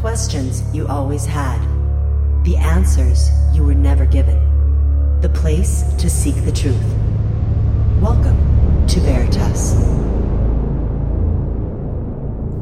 [0.00, 1.60] Questions you always had.
[2.44, 4.38] The answers you were never given.
[5.20, 6.80] The place to seek the truth.
[8.00, 9.74] Welcome to Veritas.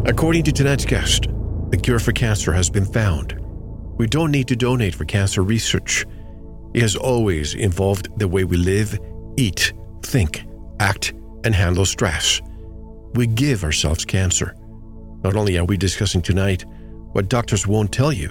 [0.06, 1.26] According to tonight's guest,
[1.68, 3.38] the cure for cancer has been found.
[3.98, 6.06] We don't need to donate for cancer research.
[6.72, 8.98] It has always involved the way we live,
[9.36, 10.42] eat, think,
[10.80, 11.12] act,
[11.44, 12.40] and handle stress.
[13.12, 14.54] We give ourselves cancer.
[15.22, 16.64] Not only are we discussing tonight
[17.16, 18.28] what doctors won't tell you,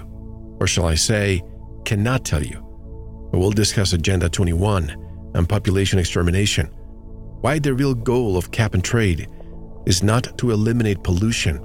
[0.60, 1.42] or shall I say,
[1.84, 2.64] cannot tell you,
[3.32, 6.66] we'll discuss Agenda 21 and population extermination.
[7.40, 9.28] Why the real goal of cap and trade
[9.86, 11.58] is not to eliminate pollution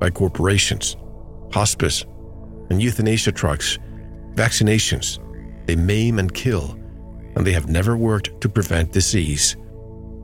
[0.00, 0.96] by corporations,
[1.52, 2.06] hospice,
[2.70, 3.78] and euthanasia trucks,
[4.32, 5.20] vaccinations.
[5.68, 6.76] They maim and kill,
[7.36, 9.56] and they have never worked to prevent disease.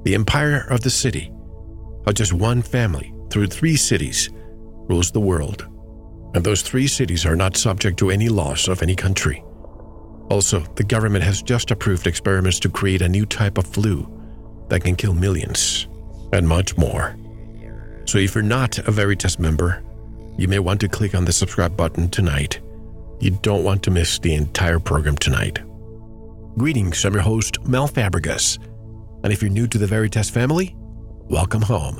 [0.02, 1.30] The empire of the city,
[2.04, 4.30] how just one family through three cities
[4.88, 5.68] rules the world.
[6.34, 9.42] And those three cities are not subject to any laws of any country.
[10.30, 14.08] Also, the government has just approved experiments to create a new type of flu
[14.68, 15.88] that can kill millions,
[16.32, 17.16] and much more.
[18.04, 19.82] So if you're not a Veritas member,
[20.38, 22.60] you may want to click on the subscribe button tonight.
[23.18, 25.58] You don't want to miss the entire program tonight.
[26.56, 28.58] Greetings, I'm your host, Mel Fabregas.
[29.24, 30.74] And if you're new to the Veritas family,
[31.28, 31.96] welcome home.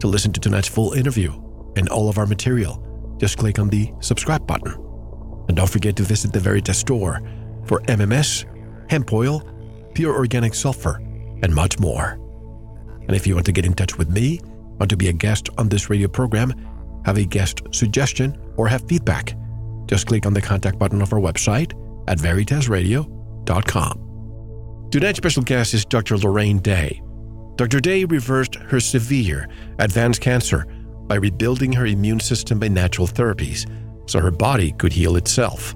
[0.00, 1.32] To listen to tonight's full interview
[1.76, 2.91] and all of our material,
[3.22, 4.72] just click on the subscribe button.
[5.46, 7.22] And don't forget to visit the Veritas store
[7.66, 8.44] for MMS,
[8.90, 9.48] hemp oil,
[9.94, 10.96] pure organic sulfur,
[11.44, 12.18] and much more.
[13.06, 14.40] And if you want to get in touch with me,
[14.80, 16.52] want to be a guest on this radio program,
[17.04, 19.36] have a guest suggestion, or have feedback,
[19.86, 21.74] just click on the contact button of our website
[22.08, 24.88] at veritasradio.com.
[24.90, 26.18] Tonight's special guest is Dr.
[26.18, 27.00] Lorraine Day.
[27.54, 27.78] Dr.
[27.78, 30.66] Day reversed her severe, advanced cancer
[31.06, 33.66] by rebuilding her immune system by natural therapies
[34.06, 35.74] so her body could heal itself.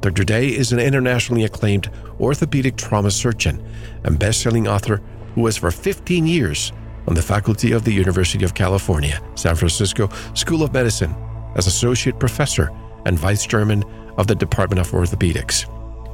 [0.00, 0.24] Dr.
[0.24, 3.64] Day is an internationally acclaimed orthopedic trauma surgeon
[4.04, 5.00] and best-selling author
[5.34, 6.72] who was for 15 years
[7.06, 11.14] on the faculty of the University of California, San Francisco School of Medicine
[11.54, 12.70] as associate professor
[13.06, 13.84] and vice chairman
[14.16, 15.68] of the Department of Orthopedics.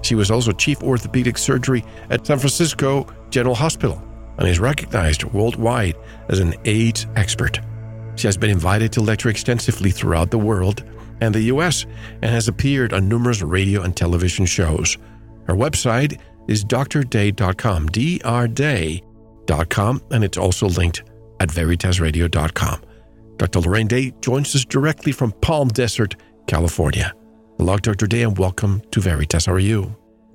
[0.05, 4.03] She was also chief orthopedic surgery at San Francisco General Hospital
[4.39, 5.97] and is recognized worldwide
[6.29, 7.61] as an AIDS expert.
[8.19, 10.83] She has been invited to lecture extensively throughout the world
[11.21, 11.87] and the US
[12.21, 14.99] and has appeared on numerous radio and television shows.
[15.47, 19.03] Her website is drday.com, drday.com,
[20.11, 21.05] and it's also linked
[21.39, 22.83] at veritasradio.com.
[23.37, 23.61] Dr.
[23.61, 26.17] Lorraine Day joins us directly from Palm Desert,
[26.49, 27.15] California.
[27.56, 28.09] Hello, Dr.
[28.09, 29.47] Day, and welcome to Veritas.
[29.47, 29.95] How are you?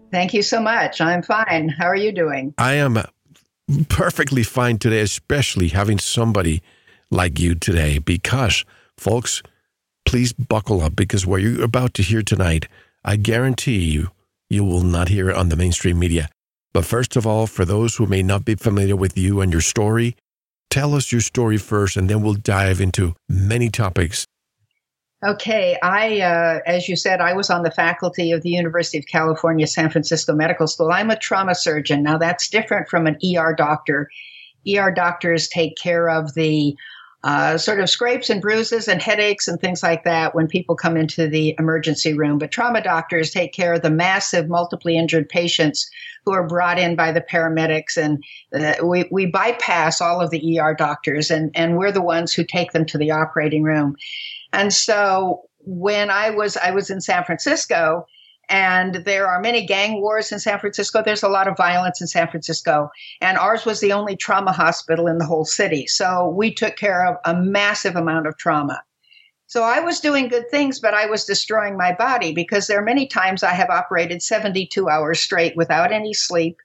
[0.09, 1.01] Thank you so much.
[1.01, 1.67] I'm fine.
[1.67, 2.53] How are you doing?
[2.57, 2.97] I am
[3.89, 6.61] perfectly fine today, especially having somebody
[7.13, 8.66] like you today, because,
[8.97, 9.41] folks,
[10.06, 12.68] please buckle up because what you're about to hear tonight,
[13.06, 14.12] I guarantee you,
[14.50, 16.29] you will not hear it on the mainstream media.
[16.74, 19.62] But first of all, for those who may not be familiar with you and your
[19.62, 20.16] story,
[20.69, 24.25] tell us your story first, and then we'll dive into many topics.
[25.25, 29.06] Okay, I, uh, as you said, I was on the faculty of the University of
[29.06, 30.91] California, San Francisco Medical School.
[30.91, 32.03] I'm a trauma surgeon.
[32.03, 34.09] Now, that's different from an ER doctor.
[34.68, 36.75] ER doctors take care of the
[37.23, 40.97] uh, sort of scrapes and bruises and headaches and things like that when people come
[40.97, 42.38] into the emergency room.
[42.38, 45.89] But trauma doctors take care of the massive, multiply injured patients
[46.25, 48.23] who are brought in by the paramedics, and
[48.53, 52.44] uh, we we bypass all of the ER doctors, and and we're the ones who
[52.44, 53.95] take them to the operating room.
[54.51, 58.06] And so when I was I was in San Francisco
[58.49, 61.01] and there are many gang wars in San Francisco.
[61.01, 62.89] There's a lot of violence in San Francisco.
[63.21, 65.87] And ours was the only trauma hospital in the whole city.
[65.87, 68.83] So we took care of a massive amount of trauma.
[69.47, 72.85] So I was doing good things, but I was destroying my body because there are
[72.85, 76.57] many times I have operated 72 hours straight without any sleep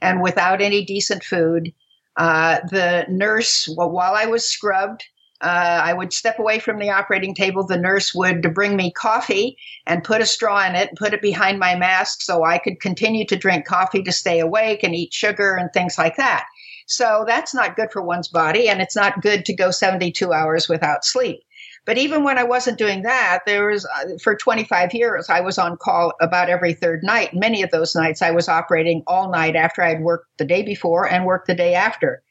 [0.00, 1.72] and without any decent food.
[2.16, 5.04] Uh, the nurse, well, while I was scrubbed,
[5.40, 7.66] uh, I would step away from the operating table.
[7.66, 9.56] The nurse would bring me coffee
[9.86, 12.80] and put a straw in it, and put it behind my mask so I could
[12.80, 16.46] continue to drink coffee to stay awake and eat sugar and things like that.
[16.86, 20.68] So that's not good for one's body, and it's not good to go 72 hours
[20.68, 21.40] without sleep.
[21.86, 25.56] But even when I wasn't doing that, there was uh, for 25 years I was
[25.56, 27.32] on call about every third night.
[27.32, 31.08] Many of those nights I was operating all night after I'd worked the day before
[31.08, 32.22] and worked the day after.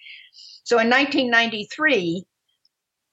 [0.63, 2.25] So in 1993,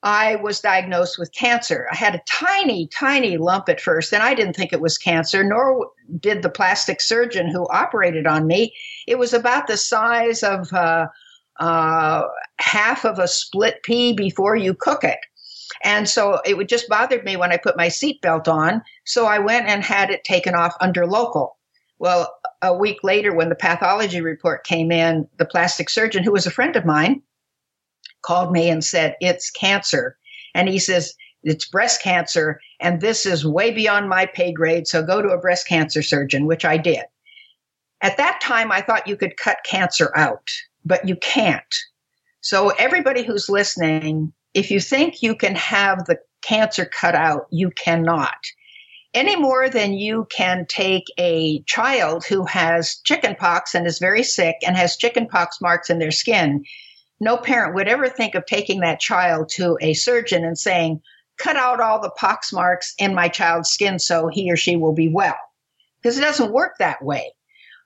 [0.06, 1.88] I was diagnosed with cancer.
[1.90, 5.42] I had a tiny, tiny lump at first, and I didn't think it was cancer,
[5.42, 8.72] nor did the plastic surgeon who operated on me.
[9.08, 11.08] It was about the size of uh,
[11.58, 12.22] uh,
[12.60, 15.18] half of a split pea before you cook it.
[15.82, 18.82] And so it would just bothered me when I put my seatbelt on.
[19.06, 21.56] So I went and had it taken off under local.
[21.98, 22.32] Well,
[22.62, 26.52] a week later, when the pathology report came in, the plastic surgeon, who was a
[26.52, 27.22] friend of mine,
[28.22, 30.16] called me and said, It's cancer.
[30.54, 32.60] And he says, It's breast cancer.
[32.80, 34.86] And this is way beyond my pay grade.
[34.86, 37.04] So go to a breast cancer surgeon, which I did.
[38.02, 40.50] At that time, I thought you could cut cancer out,
[40.84, 41.74] but you can't.
[42.42, 47.70] So, everybody who's listening, if you think you can have the cancer cut out, you
[47.70, 48.36] cannot.
[49.14, 54.56] Any more than you can take a child who has chickenpox and is very sick
[54.64, 56.64] and has chickenpox marks in their skin.
[57.20, 61.00] No parent would ever think of taking that child to a surgeon and saying,
[61.38, 64.92] cut out all the pox marks in my child's skin so he or she will
[64.92, 65.36] be well.
[66.00, 67.32] Because it doesn't work that way.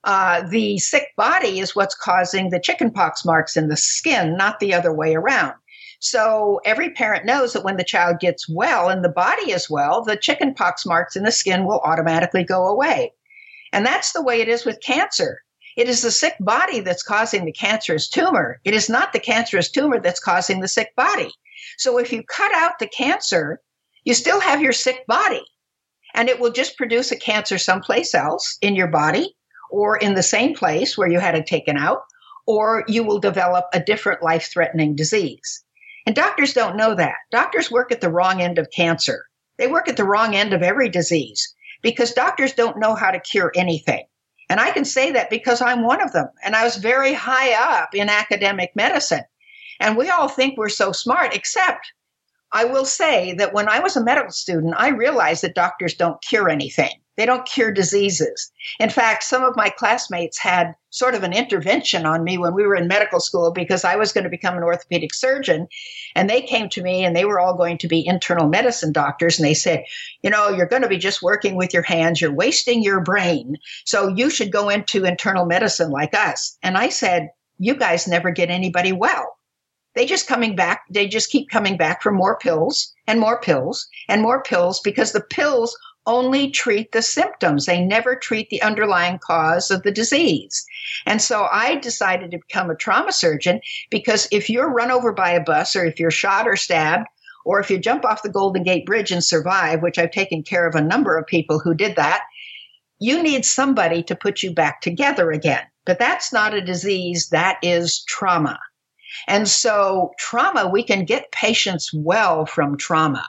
[0.02, 4.58] Uh, the sick body is what's causing the chicken pox marks in the skin, not
[4.58, 5.54] the other way around.
[6.00, 10.02] So every parent knows that when the child gets well and the body is well,
[10.02, 13.12] the chicken pox marks in the skin will automatically go away.
[13.72, 15.42] And that's the way it is with cancer.
[15.76, 18.60] It is the sick body that's causing the cancerous tumor.
[18.64, 21.30] It is not the cancerous tumor that's causing the sick body.
[21.78, 23.60] So if you cut out the cancer,
[24.04, 25.44] you still have your sick body.
[26.14, 29.36] And it will just produce a cancer someplace else in your body
[29.70, 32.02] or in the same place where you had it taken out,
[32.46, 35.62] or you will develop a different life threatening disease.
[36.06, 37.14] And doctors don't know that.
[37.30, 39.24] Doctors work at the wrong end of cancer.
[39.58, 43.20] They work at the wrong end of every disease because doctors don't know how to
[43.20, 44.04] cure anything.
[44.50, 46.28] And I can say that because I'm one of them.
[46.42, 49.22] And I was very high up in academic medicine.
[49.78, 51.92] And we all think we're so smart, except
[52.52, 56.20] I will say that when I was a medical student, I realized that doctors don't
[56.20, 56.99] cure anything.
[57.16, 58.50] They don't cure diseases.
[58.78, 62.66] In fact, some of my classmates had sort of an intervention on me when we
[62.66, 65.68] were in medical school because I was going to become an orthopedic surgeon.
[66.14, 69.38] And they came to me and they were all going to be internal medicine doctors.
[69.38, 69.84] And they said,
[70.22, 73.56] you know, you're going to be just working with your hands, you're wasting your brain.
[73.84, 76.56] So you should go into internal medicine like us.
[76.62, 79.36] And I said, you guys never get anybody well
[79.94, 83.88] they just coming back they just keep coming back for more pills and more pills
[84.08, 85.76] and more pills because the pills
[86.06, 87.66] only treat the symptoms.
[87.66, 90.64] They never treat the underlying cause of the disease.
[91.06, 93.60] And so I decided to become a trauma surgeon
[93.90, 97.06] because if you're run over by a bus or if you're shot or stabbed,
[97.44, 100.66] or if you jump off the Golden Gate Bridge and survive, which I've taken care
[100.66, 102.22] of a number of people who did that,
[102.98, 105.62] you need somebody to put you back together again.
[105.86, 108.58] But that's not a disease, that is trauma.
[109.26, 113.26] And so, trauma, we can get patients well from trauma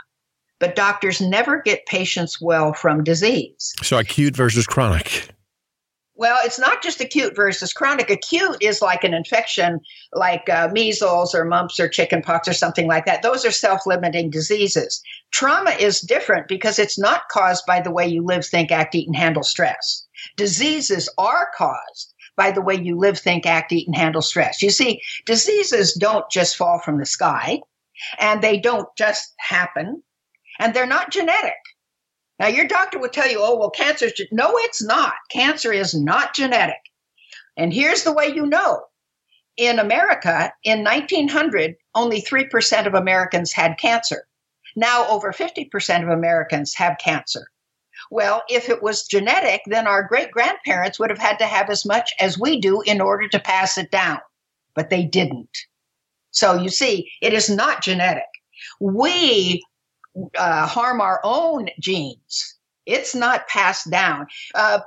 [0.61, 3.73] but doctors never get patients well from disease.
[3.81, 5.27] So acute versus chronic.
[6.13, 8.11] Well, it's not just acute versus chronic.
[8.11, 9.79] Acute is like an infection,
[10.13, 13.23] like uh, measles or mumps or chickenpox or something like that.
[13.23, 15.01] Those are self limiting diseases.
[15.31, 19.07] Trauma is different because it's not caused by the way you live, think, act, eat,
[19.07, 20.05] and handle stress.
[20.37, 24.61] Diseases are caused by the way you live, think, act, eat, and handle stress.
[24.61, 27.61] You see, diseases don't just fall from the sky
[28.19, 30.03] and they don't just happen
[30.61, 31.55] and they're not genetic.
[32.39, 34.13] Now, your doctor would tell you, oh, well, cancer is.
[34.31, 35.13] No, it's not.
[35.31, 36.79] Cancer is not genetic.
[37.57, 38.83] And here's the way you know.
[39.57, 44.27] In America, in 1900, only 3% of Americans had cancer.
[44.75, 47.47] Now, over 50% of Americans have cancer.
[48.09, 51.85] Well, if it was genetic, then our great grandparents would have had to have as
[51.85, 54.19] much as we do in order to pass it down,
[54.75, 55.57] but they didn't.
[56.31, 58.23] So you see, it is not genetic.
[58.79, 59.61] We
[60.37, 62.57] uh, harm our own genes.
[62.85, 64.27] It's not passed down.
[64.55, 64.79] Uh,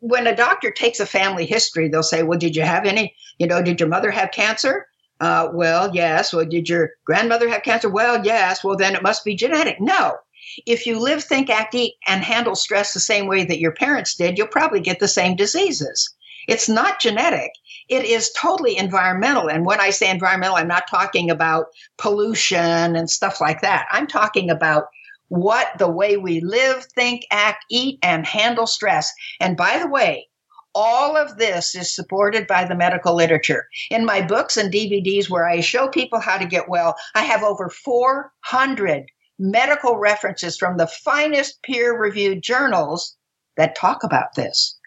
[0.00, 3.14] when a doctor takes a family history, they'll say, Well, did you have any?
[3.38, 4.86] You know, did your mother have cancer?
[5.20, 6.32] Uh, well, yes.
[6.32, 7.88] Well, did your grandmother have cancer?
[7.88, 8.62] Well, yes.
[8.62, 9.80] Well, then it must be genetic.
[9.80, 10.16] No.
[10.64, 14.14] If you live, think, act, eat, and handle stress the same way that your parents
[14.14, 16.14] did, you'll probably get the same diseases.
[16.48, 17.52] It's not genetic.
[17.88, 19.50] It is totally environmental.
[19.50, 21.66] And when I say environmental, I'm not talking about
[21.98, 23.86] pollution and stuff like that.
[23.90, 24.86] I'm talking about
[25.28, 29.12] what the way we live, think, act, eat, and handle stress.
[29.40, 30.26] And by the way,
[30.74, 33.66] all of this is supported by the medical literature.
[33.90, 37.42] In my books and DVDs where I show people how to get well, I have
[37.42, 39.04] over 400
[39.38, 43.16] medical references from the finest peer reviewed journals
[43.58, 44.77] that talk about this.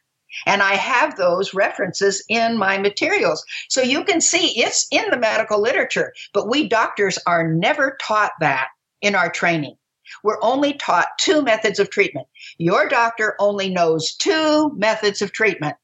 [0.46, 3.44] And I have those references in my materials.
[3.70, 8.32] So you can see it's in the medical literature, but we doctors are never taught
[8.40, 8.68] that
[9.02, 9.76] in our training.
[10.24, 12.28] We're only taught two methods of treatment.
[12.58, 15.78] Your doctor only knows two methods of treatment.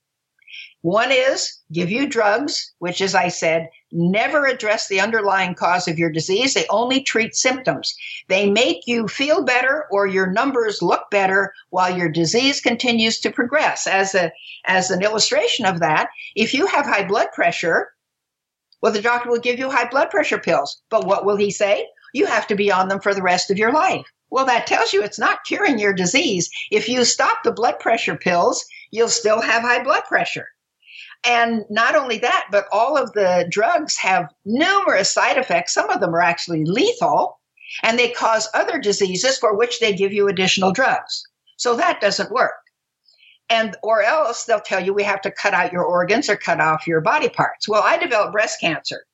[0.84, 5.98] One is give you drugs, which, as I said, never address the underlying cause of
[5.98, 6.54] your disease.
[6.54, 7.96] They only treat symptoms.
[8.28, 13.32] They make you feel better or your numbers look better while your disease continues to
[13.32, 13.88] progress.
[13.88, 14.32] As a
[14.66, 17.90] as an illustration of that, if you have high blood pressure,
[18.82, 20.80] well, the doctor will give you high blood pressure pills.
[20.90, 21.88] But what will he say?
[22.14, 24.06] You have to be on them for the rest of your life.
[24.30, 26.50] Well, that tells you it's not curing your disease.
[26.70, 30.48] If you stop the blood pressure pills, you'll still have high blood pressure.
[31.26, 35.74] And not only that, but all of the drugs have numerous side effects.
[35.74, 37.40] Some of them are actually lethal,
[37.84, 41.24] and they cause other diseases for which they give you additional drugs.
[41.58, 42.54] So that doesn't work.
[43.50, 46.60] And or else they'll tell you we have to cut out your organs or cut
[46.60, 47.68] off your body parts.
[47.68, 49.06] Well, I developed breast cancer.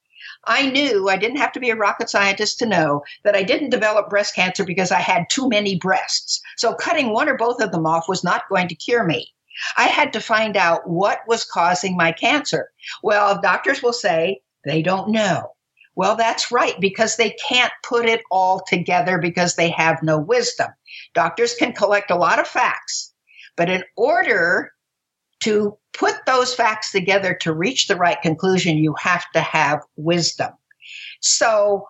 [0.45, 3.69] I knew I didn't have to be a rocket scientist to know that I didn't
[3.69, 6.41] develop breast cancer because I had too many breasts.
[6.57, 9.29] So cutting one or both of them off was not going to cure me.
[9.77, 12.69] I had to find out what was causing my cancer.
[13.01, 15.51] Well, doctors will say they don't know.
[15.95, 20.69] Well, that's right, because they can't put it all together because they have no wisdom.
[21.13, 23.13] Doctors can collect a lot of facts,
[23.55, 24.71] but in order
[25.43, 30.51] to put those facts together to reach the right conclusion, you have to have wisdom.
[31.21, 31.85] So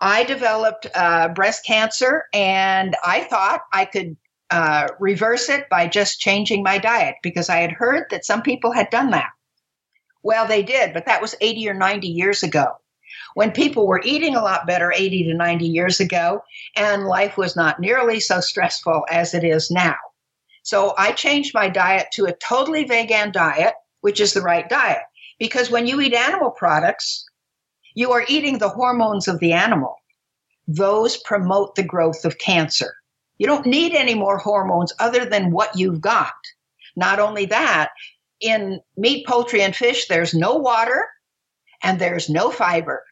[0.00, 4.16] I developed uh, breast cancer and I thought I could
[4.54, 8.70] uh, reverse it by just changing my diet because I had heard that some people
[8.72, 9.30] had done that.
[10.22, 12.76] Well, they did, but that was 80 or 90 years ago
[13.34, 16.42] when people were eating a lot better 80 to 90 years ago
[16.76, 19.96] and life was not nearly so stressful as it is now.
[20.62, 25.02] So I changed my diet to a totally vegan diet, which is the right diet.
[25.38, 27.26] Because when you eat animal products,
[27.94, 29.96] you are eating the hormones of the animal.
[30.68, 32.94] Those promote the growth of cancer.
[33.44, 36.32] You don't need any more hormones other than what you've got.
[36.96, 37.90] Not only that,
[38.40, 41.06] in meat, poultry, and fish, there's no water
[41.82, 43.04] and there's no fiber.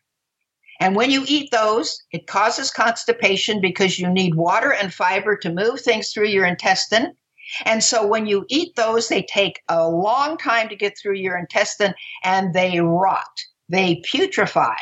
[0.80, 5.52] And when you eat those, it causes constipation because you need water and fiber to
[5.52, 7.12] move things through your intestine.
[7.66, 11.36] And so when you eat those, they take a long time to get through your
[11.36, 11.92] intestine
[12.24, 14.76] and they rot, they putrefy.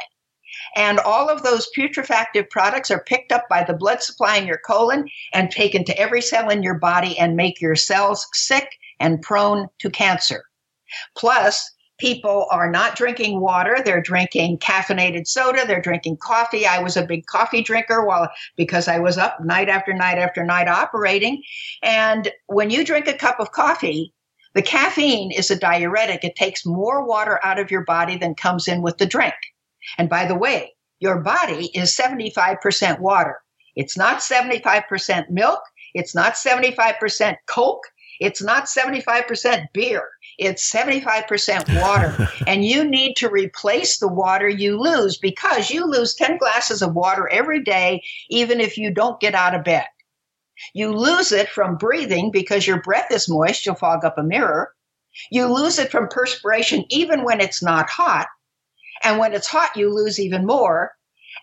[0.76, 4.58] And all of those putrefactive products are picked up by the blood supply in your
[4.58, 9.22] colon and taken to every cell in your body and make your cells sick and
[9.22, 10.44] prone to cancer.
[11.16, 13.78] Plus, people are not drinking water.
[13.84, 15.66] They're drinking caffeinated soda.
[15.66, 16.66] They're drinking coffee.
[16.66, 20.44] I was a big coffee drinker while because i was up night after night after
[20.44, 21.42] night operating.
[21.82, 24.12] And when you drink a cup of coffee
[24.54, 26.24] the caffeine is a diuretic.
[26.24, 29.34] It takes more water out of your body than comes in with the drink
[29.98, 33.40] and by the way, your body is 75% water.
[33.76, 35.60] It's not 75% milk.
[35.94, 37.84] It's not 75% Coke.
[38.20, 40.08] It's not 75% beer.
[40.38, 42.14] It's 75% water.
[42.46, 46.94] and you need to replace the water you lose because you lose 10 glasses of
[46.94, 49.86] water every day, even if you don't get out of bed.
[50.74, 53.64] You lose it from breathing because your breath is moist.
[53.64, 54.74] You'll fog up a mirror.
[55.30, 58.28] You lose it from perspiration even when it's not hot.
[59.02, 60.92] And when it's hot, you lose even more.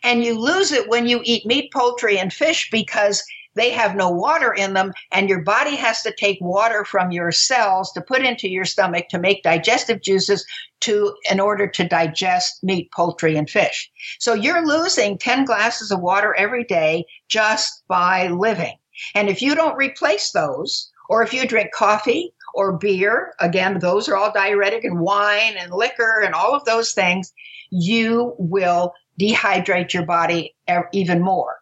[0.04, 3.24] And you lose it when you eat meat, poultry, and fish because
[3.58, 7.32] they have no water in them and your body has to take water from your
[7.32, 10.46] cells to put into your stomach to make digestive juices
[10.82, 16.00] to in order to digest meat poultry and fish so you're losing 10 glasses of
[16.00, 18.78] water every day just by living
[19.16, 24.10] and if you don't replace those or if you drink coffee or beer, again, those
[24.10, 27.32] are all diuretic and wine and liquor and all of those things,
[27.70, 30.56] you will dehydrate your body
[30.92, 31.56] even more.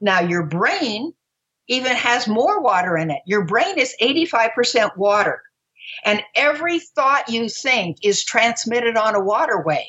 [0.00, 1.12] Now, your brain
[1.68, 3.20] even has more water in it.
[3.26, 5.42] Your brain is 85% water.
[6.04, 9.86] And every thought you think is transmitted on a waterway.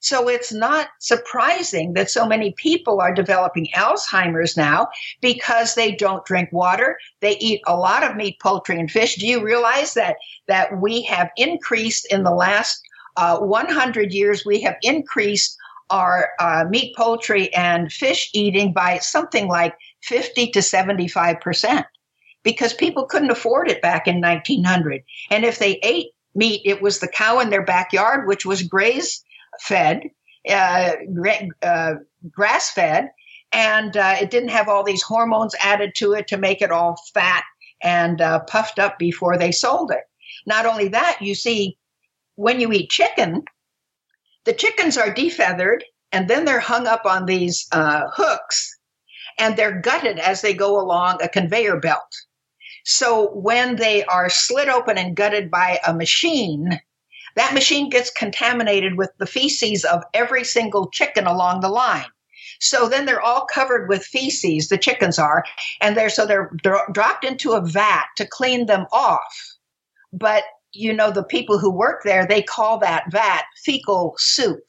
[0.00, 4.88] So it's not surprising that so many people are developing Alzheimer's now
[5.20, 6.98] because they don't drink water.
[7.20, 9.16] They eat a lot of meat, poultry, and fish.
[9.16, 10.16] Do you realize that
[10.48, 12.80] that we have increased in the last
[13.18, 14.44] uh, 100 years?
[14.46, 15.56] We have increased
[15.90, 21.84] our uh, meat, poultry, and fish eating by something like 50 to 75 percent
[22.42, 25.02] because people couldn't afford it back in 1900.
[25.30, 29.24] And if they ate meat, it was the cow in their backyard, which was grazed
[29.60, 30.10] fed,
[30.48, 30.92] uh,
[31.62, 31.94] uh,
[32.30, 33.10] grass fed,
[33.52, 37.00] and uh, it didn't have all these hormones added to it to make it all
[37.12, 37.44] fat
[37.82, 40.04] and uh, puffed up before they sold it.
[40.46, 41.76] Not only that, you see,
[42.36, 43.44] when you eat chicken,
[44.44, 48.78] the chickens are defeathered and then they're hung up on these uh, hooks
[49.38, 52.14] and they're gutted as they go along a conveyor belt.
[52.84, 56.80] So when they are slit open and gutted by a machine,
[57.36, 62.06] that machine gets contaminated with the feces of every single chicken along the line.
[62.60, 65.44] So then they're all covered with feces, the chickens are,
[65.80, 69.56] and they're so they're, they're dropped into a vat to clean them off.
[70.12, 74.64] But you know, the people who work there, they call that vat fecal soup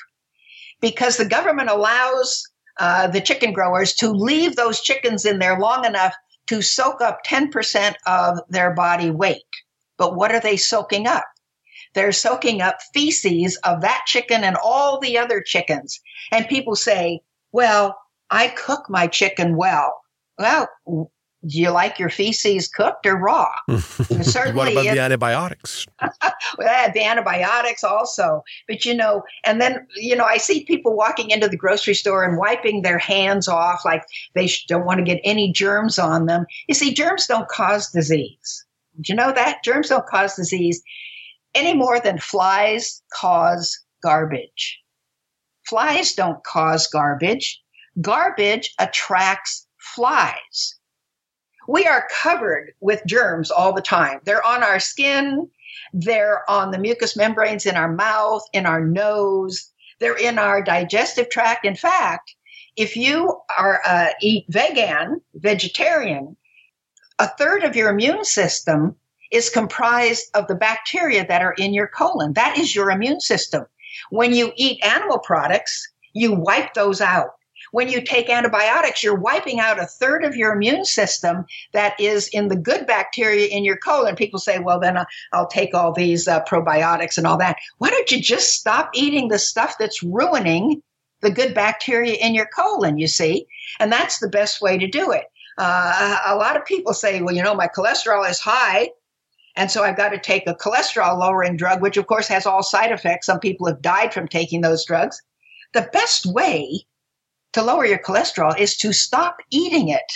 [0.80, 2.44] because the government allows
[2.80, 6.15] uh, the chicken growers to leave those chickens in there long enough
[6.48, 9.44] to soak up 10% of their body weight.
[9.98, 11.25] But what are they soaking up?
[11.94, 16.00] They're soaking up feces of that chicken and all the other chickens.
[16.32, 17.22] And people say,
[17.52, 17.98] well,
[18.30, 20.02] I cook my chicken well.
[20.38, 20.70] Well,
[21.46, 23.50] do you like your feces cooked or raw?
[23.80, 25.88] Certainly, what about the antibiotics?
[26.58, 28.44] well, the antibiotics also.
[28.68, 32.24] But you know, and then you know, I see people walking into the grocery store
[32.24, 34.04] and wiping their hands off like
[34.36, 36.46] they don't want to get any germs on them.
[36.68, 38.66] You see, germs don't cause disease.
[38.98, 40.84] Did you know that germs don't cause disease
[41.55, 44.79] any more than flies cause garbage?
[45.67, 47.62] Flies don't cause garbage.
[48.01, 50.79] Garbage attracts flies
[51.67, 54.20] we are covered with germs all the time.
[54.25, 55.50] They're on our skin,
[55.93, 61.29] they're on the mucous membranes in our mouth, in our nose, they're in our digestive
[61.29, 61.65] tract.
[61.65, 62.36] In fact,
[62.75, 66.36] if you are uh, eat vegan, vegetarian,
[67.20, 68.96] a third of your immune system
[69.32, 72.34] is comprised of the bacteria that are in your colon.
[72.34, 73.66] That is your immune system.
[74.10, 77.32] When you eat animal products, you wipe those out
[77.72, 82.28] when you take antibiotics, you're wiping out a third of your immune system that is
[82.30, 84.16] in the good bacteria in your colon.
[84.16, 84.98] People say, well, then
[85.32, 87.58] I'll take all these uh, probiotics and all that.
[87.78, 90.82] Why don't you just stop eating the stuff that's ruining
[91.22, 93.46] the good bacteria in your colon, you see?
[93.80, 95.26] And that's the best way to do it.
[95.58, 98.90] Uh, a lot of people say, well, you know, my cholesterol is high.
[99.55, 102.63] And so I've got to take a cholesterol lowering drug, which of course has all
[102.63, 103.25] side effects.
[103.25, 105.22] Some people have died from taking those drugs.
[105.74, 106.86] The best way
[107.53, 110.12] to lower your cholesterol is to stop eating it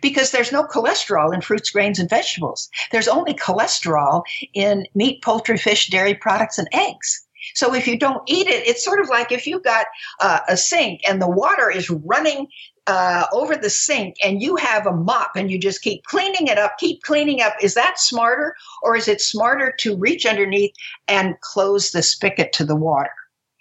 [0.00, 2.68] because there's no cholesterol in fruits, grains, and vegetables.
[2.90, 4.22] There's only cholesterol
[4.54, 7.24] in meat, poultry, fish, dairy products, and eggs.
[7.54, 9.86] So if you don't eat it, it's sort of like if you've got
[10.20, 12.48] uh, a sink and the water is running
[12.86, 16.58] uh, over the sink and you have a mop and you just keep cleaning it
[16.58, 17.54] up, keep cleaning up.
[17.62, 20.72] Is that smarter or is it smarter to reach underneath
[21.08, 23.10] and close the spigot to the water?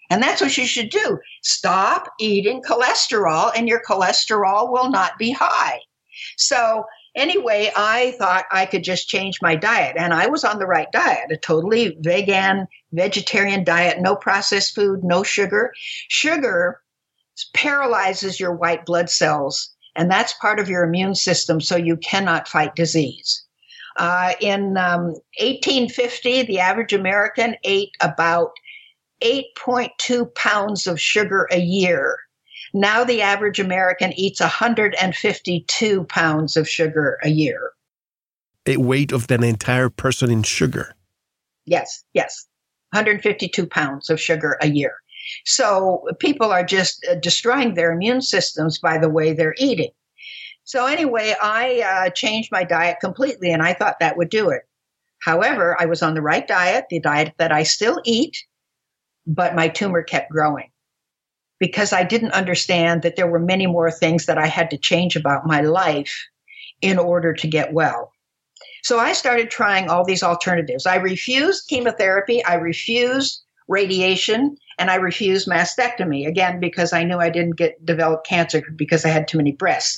[0.10, 1.20] And that's what you should do.
[1.42, 5.80] Stop eating cholesterol, and your cholesterol will not be high.
[6.38, 9.96] So, anyway, I thought I could just change my diet.
[9.98, 15.04] And I was on the right diet a totally vegan, vegetarian diet, no processed food,
[15.04, 15.74] no sugar.
[16.10, 16.83] Sugar
[17.54, 22.48] paralyzes your white blood cells, and that's part of your immune system, so you cannot
[22.48, 23.44] fight disease.
[23.98, 25.06] Uh, in um,
[25.40, 28.52] 1850, the average American ate about
[29.22, 32.18] 8.2 pounds of sugar a year.
[32.74, 37.72] Now the average American eats 152 pounds of sugar a year.
[38.66, 40.96] A weight of an entire person in sugar.
[41.66, 42.48] Yes, yes.
[42.92, 44.94] 152 pounds of sugar a year.
[45.46, 49.92] So people are just uh, destroying their immune systems by the way they're eating.
[50.66, 54.62] So, anyway, I uh, changed my diet completely and I thought that would do it.
[55.22, 58.38] However, I was on the right diet, the diet that I still eat,
[59.26, 60.70] but my tumor kept growing
[61.60, 65.16] because I didn't understand that there were many more things that I had to change
[65.16, 66.28] about my life
[66.82, 68.12] in order to get well.
[68.84, 70.86] So I started trying all these alternatives.
[70.86, 77.30] I refused chemotherapy, I refused radiation, and I refused mastectomy again because I knew I
[77.30, 79.98] didn't get develop cancer because I had too many breasts.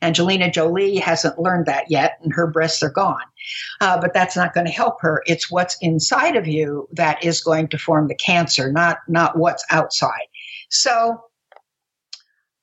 [0.00, 3.20] Angelina Jolie hasn't learned that yet, and her breasts are gone.
[3.82, 5.22] Uh, but that's not going to help her.
[5.26, 9.62] It's what's inside of you that is going to form the cancer, not not what's
[9.70, 10.28] outside.
[10.70, 11.22] So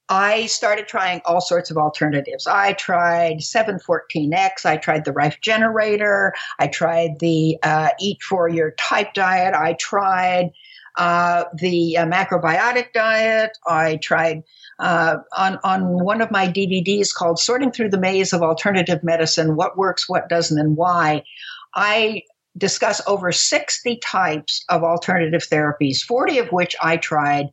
[0.10, 2.47] I started trying all sorts of alternatives.
[2.47, 8.71] I tried 714X, I tried the Rife Generator, I tried the uh, Eat for Your
[8.71, 10.54] Type diet, I tried
[10.98, 14.44] uh, the uh, macrobiotic diet, I tried
[14.80, 19.56] uh, on on one of my DVDs called "Sorting Through the Maze of Alternative Medicine:
[19.56, 21.24] What Works, What Doesn't, and Why."
[21.74, 22.24] I
[22.58, 27.48] discuss over 60 types of alternative therapies, 40 of which I tried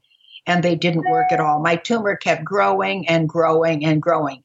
[0.49, 1.61] and they didn't work at all.
[1.61, 4.43] My tumor kept growing and growing and growing.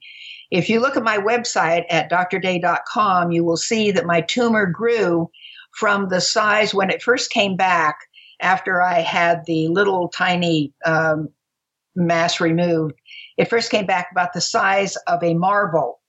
[0.52, 5.32] If you look at my website at drday.com, you will see that my tumor grew
[5.72, 7.98] from the size when it first came back
[8.44, 11.30] after I had the little tiny um,
[11.96, 12.96] mass removed.
[13.38, 16.00] It first came back about the size of a marble.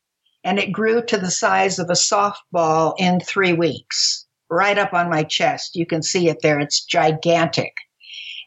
[0.44, 5.08] and it grew to the size of a softball in three weeks, right up on
[5.10, 5.74] my chest.
[5.74, 6.60] You can see it there.
[6.60, 7.72] It's gigantic.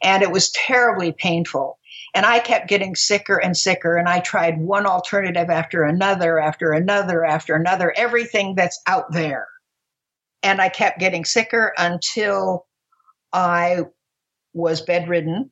[0.02, 1.78] And it was terribly painful.
[2.14, 3.96] And I kept getting sicker and sicker.
[3.96, 9.48] And I tried one alternative after another, after another, after another, everything that's out there.
[10.44, 12.67] And I kept getting sicker until
[13.32, 13.82] I
[14.52, 15.50] was bedridden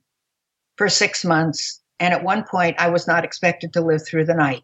[0.77, 1.83] for six months.
[1.99, 4.63] And at one point, I was not expected to live through the night.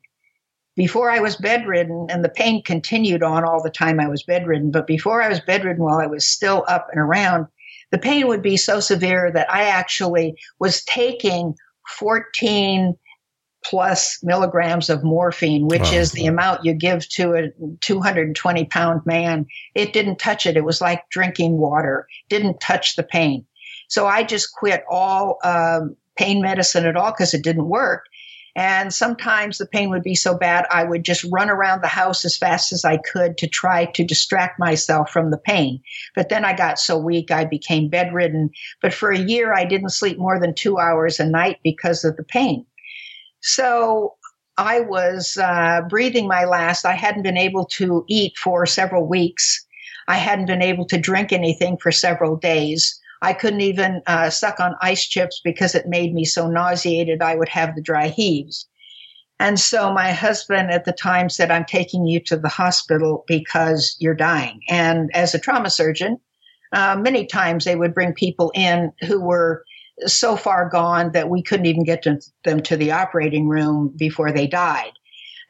[0.75, 4.71] Before I was bedridden, and the pain continued on all the time I was bedridden,
[4.71, 7.47] but before I was bedridden, while I was still up and around,
[7.91, 11.55] the pain would be so severe that I actually was taking
[11.99, 12.97] 14
[13.65, 15.93] plus milligrams of morphine, which wow.
[15.93, 19.47] is the amount you give to a 220 pound man.
[19.75, 20.57] It didn't touch it.
[20.57, 23.47] It was like drinking water, didn't touch the pain.
[23.89, 28.07] So I just quit all um, pain medicine at all because it didn't work.
[28.55, 32.25] And sometimes the pain would be so bad, I would just run around the house
[32.25, 35.81] as fast as I could to try to distract myself from the pain.
[36.15, 38.51] But then I got so weak, I became bedridden.
[38.83, 42.17] But for a year, I didn't sleep more than two hours a night because of
[42.17, 42.67] the pain.
[43.43, 44.15] So
[44.57, 46.85] I was uh, breathing my last.
[46.85, 49.65] I hadn't been able to eat for several weeks.
[50.09, 52.99] I hadn't been able to drink anything for several days.
[53.23, 57.37] I couldn't even uh, suck on ice chips because it made me so nauseated I
[57.37, 58.67] would have the dry heaves.
[59.39, 63.97] And so my husband at the time said, I'm taking you to the hospital because
[63.99, 64.61] you're dying.
[64.69, 66.19] And as a trauma surgeon,
[66.73, 69.65] uh, many times they would bring people in who were
[70.07, 74.33] so far gone that we couldn't even get to them to the operating room before
[74.33, 74.93] they died.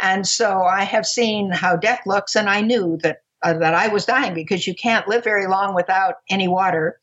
[0.01, 3.89] And so I have seen how death looks, and I knew that uh, that I
[3.89, 6.99] was dying because you can't live very long without any water.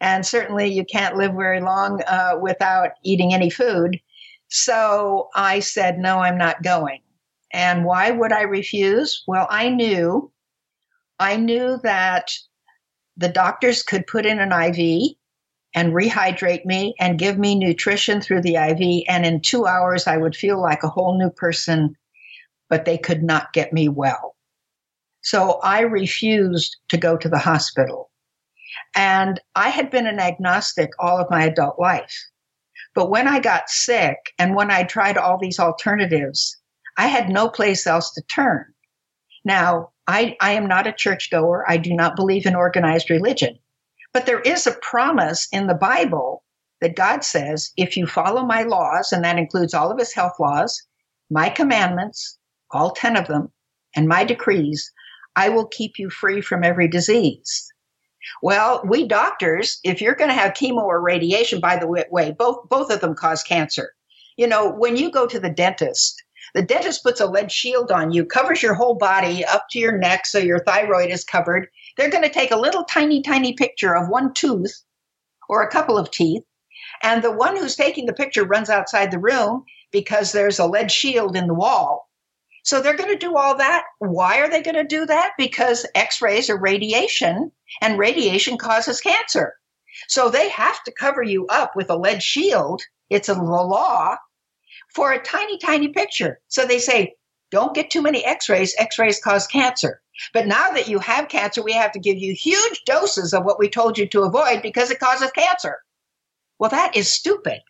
[0.00, 4.00] And certainly you can't live very long uh, without eating any food.
[4.48, 7.00] So I said, no, I'm not going.
[7.52, 9.22] And why would I refuse?
[9.26, 10.32] Well, I knew,
[11.18, 12.32] I knew that
[13.16, 15.14] the doctors could put in an IV
[15.74, 19.04] and rehydrate me and give me nutrition through the IV.
[19.08, 21.96] And in two hours, I would feel like a whole new person,
[22.68, 24.36] but they could not get me well.
[25.22, 28.10] So I refused to go to the hospital.
[28.94, 32.14] And I had been an agnostic all of my adult life.
[32.94, 36.58] But when I got sick and when I tried all these alternatives,
[36.98, 38.66] I had no place else to turn.
[39.44, 41.68] Now, I, I am not a churchgoer.
[41.70, 43.58] I do not believe in organized religion.
[44.12, 46.44] But there is a promise in the Bible
[46.80, 50.34] that God says, if you follow my laws, and that includes all of his health
[50.38, 50.82] laws,
[51.30, 52.38] my commandments,
[52.70, 53.52] all 10 of them,
[53.96, 54.92] and my decrees,
[55.36, 57.72] I will keep you free from every disease.
[58.42, 62.68] Well, we doctors, if you're going to have chemo or radiation, by the way, both
[62.68, 63.92] both of them cause cancer.
[64.36, 66.22] You know, when you go to the dentist,
[66.54, 69.96] the dentist puts a lead shield on you, covers your whole body up to your
[69.96, 71.68] neck so your thyroid is covered.
[71.96, 74.82] They're going to take a little tiny, tiny picture of one tooth
[75.48, 76.44] or a couple of teeth.
[77.02, 80.90] And the one who's taking the picture runs outside the room because there's a lead
[80.90, 82.08] shield in the wall.
[82.64, 83.84] So they're going to do all that.
[83.98, 85.32] Why are they going to do that?
[85.36, 87.50] Because x rays are radiation
[87.80, 89.54] and radiation causes cancer.
[90.08, 92.82] So they have to cover you up with a lead shield.
[93.10, 94.16] It's a law
[94.94, 96.40] for a tiny, tiny picture.
[96.48, 97.14] So they say,
[97.50, 98.74] don't get too many x rays.
[98.78, 100.01] X rays cause cancer.
[100.32, 103.58] But now that you have cancer, we have to give you huge doses of what
[103.58, 105.78] we told you to avoid because it causes cancer.
[106.58, 107.60] Well, that is stupid.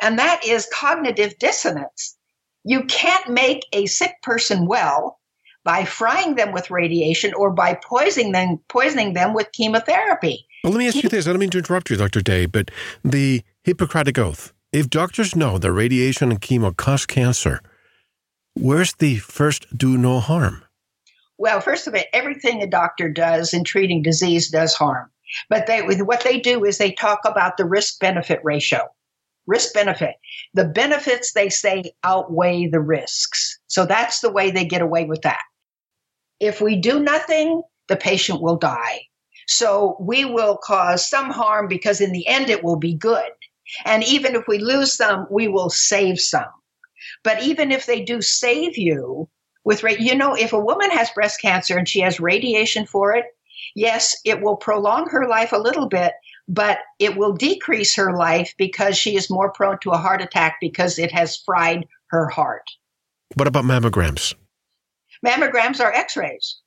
[0.00, 2.16] And that is cognitive dissonance.
[2.64, 5.18] You can't make a sick person well
[5.64, 10.46] by frying them with radiation or by poisoning them, poisoning them with chemotherapy.
[10.64, 11.26] Well, let me ask you this.
[11.26, 12.20] I don't mean to interrupt you, Dr.
[12.20, 12.70] Day, but
[13.04, 17.60] the Hippocratic Oath, if doctors know that radiation and chemo cause cancer,
[18.54, 20.64] where's the first do no harm?
[21.38, 25.10] Well, first of all, everything a doctor does in treating disease does harm.
[25.48, 28.88] But they, what they do is they talk about the risk benefit ratio
[29.48, 30.14] risk benefit.
[30.54, 33.58] The benefits, they say, outweigh the risks.
[33.66, 35.42] So that's the way they get away with that.
[36.38, 39.00] If we do nothing, the patient will die.
[39.48, 43.30] So we will cause some harm because in the end it will be good.
[43.84, 46.44] And even if we lose some, we will save some.
[47.24, 49.28] But even if they do save you
[49.64, 53.26] with, you know, if a woman has breast cancer and she has radiation for it,
[53.74, 56.12] yes, it will prolong her life a little bit,
[56.48, 60.56] but it will decrease her life because she is more prone to a heart attack
[60.60, 62.64] because it has fried her heart.
[63.34, 64.34] What about mammograms?
[65.24, 66.60] Mammograms are x rays.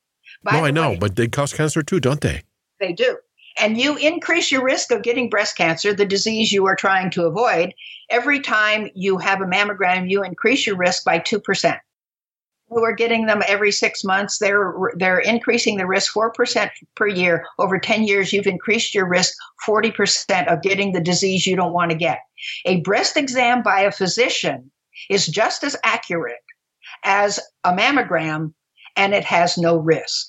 [0.44, 2.42] No, I know, way, but they cause cancer too, don't they?
[2.80, 3.18] They do.
[3.60, 7.26] And you increase your risk of getting breast cancer, the disease you are trying to
[7.26, 7.74] avoid.
[8.10, 11.80] Every time you have a mammogram, you increase your risk by 2%.
[12.72, 17.08] Who are getting them every six months, they're they're increasing the risk four percent per
[17.08, 17.46] year.
[17.60, 21.74] Over ten years, you've increased your risk forty percent of getting the disease you don't
[21.74, 22.20] want to get.
[22.66, 24.72] A breast exam by a physician
[25.10, 26.38] is just as accurate
[27.04, 28.54] as a mammogram,
[28.96, 30.28] and it has no risk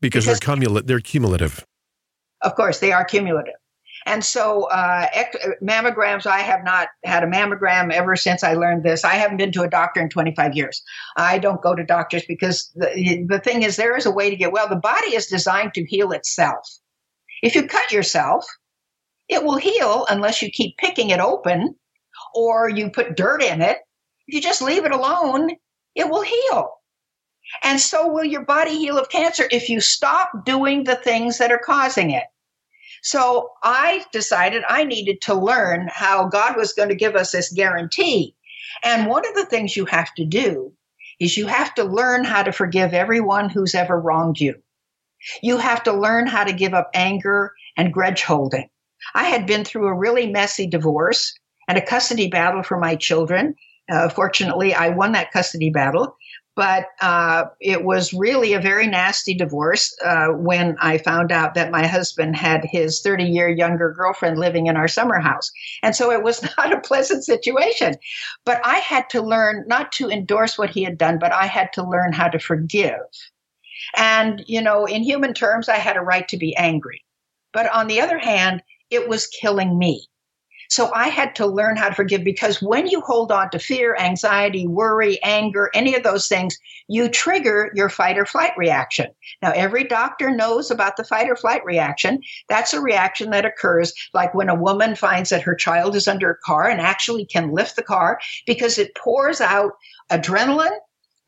[0.00, 0.86] because, because they're cumulative.
[0.86, 1.66] They're cumulative.
[2.40, 3.54] Of course, they are cumulative.
[4.06, 5.06] And so, uh,
[5.62, 9.04] mammograms, I have not had a mammogram ever since I learned this.
[9.04, 10.82] I haven't been to a doctor in 25 years.
[11.16, 14.36] I don't go to doctors because the, the thing is, there is a way to
[14.36, 14.68] get well.
[14.68, 16.68] The body is designed to heal itself.
[17.42, 18.44] If you cut yourself,
[19.28, 21.74] it will heal unless you keep picking it open
[22.34, 23.78] or you put dirt in it.
[24.26, 25.50] If you just leave it alone,
[25.94, 26.70] it will heal.
[27.62, 31.52] And so will your body heal of cancer if you stop doing the things that
[31.52, 32.24] are causing it.
[33.02, 37.52] So I decided I needed to learn how God was going to give us this
[37.52, 38.34] guarantee.
[38.84, 40.72] And one of the things you have to do
[41.20, 44.54] is you have to learn how to forgive everyone who's ever wronged you.
[45.42, 48.68] You have to learn how to give up anger and grudge holding.
[49.14, 51.34] I had been through a really messy divorce
[51.68, 53.54] and a custody battle for my children.
[53.90, 56.16] Uh, fortunately, I won that custody battle
[56.54, 61.70] but uh, it was really a very nasty divorce uh, when I found out that
[61.70, 65.50] my husband had his 30 year younger girlfriend living in our summer house.
[65.82, 67.94] And so it was not a pleasant situation.
[68.44, 71.72] But I had to learn not to endorse what he had done, but I had
[71.74, 73.00] to learn how to forgive.
[73.96, 77.02] And, you know, in human terms, I had a right to be angry.
[77.52, 80.06] But on the other hand, it was killing me.
[80.72, 83.94] So I had to learn how to forgive because when you hold on to fear,
[84.00, 86.58] anxiety, worry, anger, any of those things,
[86.88, 89.08] you trigger your fight or flight reaction.
[89.42, 92.22] Now, every doctor knows about the fight or flight reaction.
[92.48, 96.30] That's a reaction that occurs like when a woman finds that her child is under
[96.30, 99.72] a car and actually can lift the car because it pours out
[100.10, 100.78] adrenaline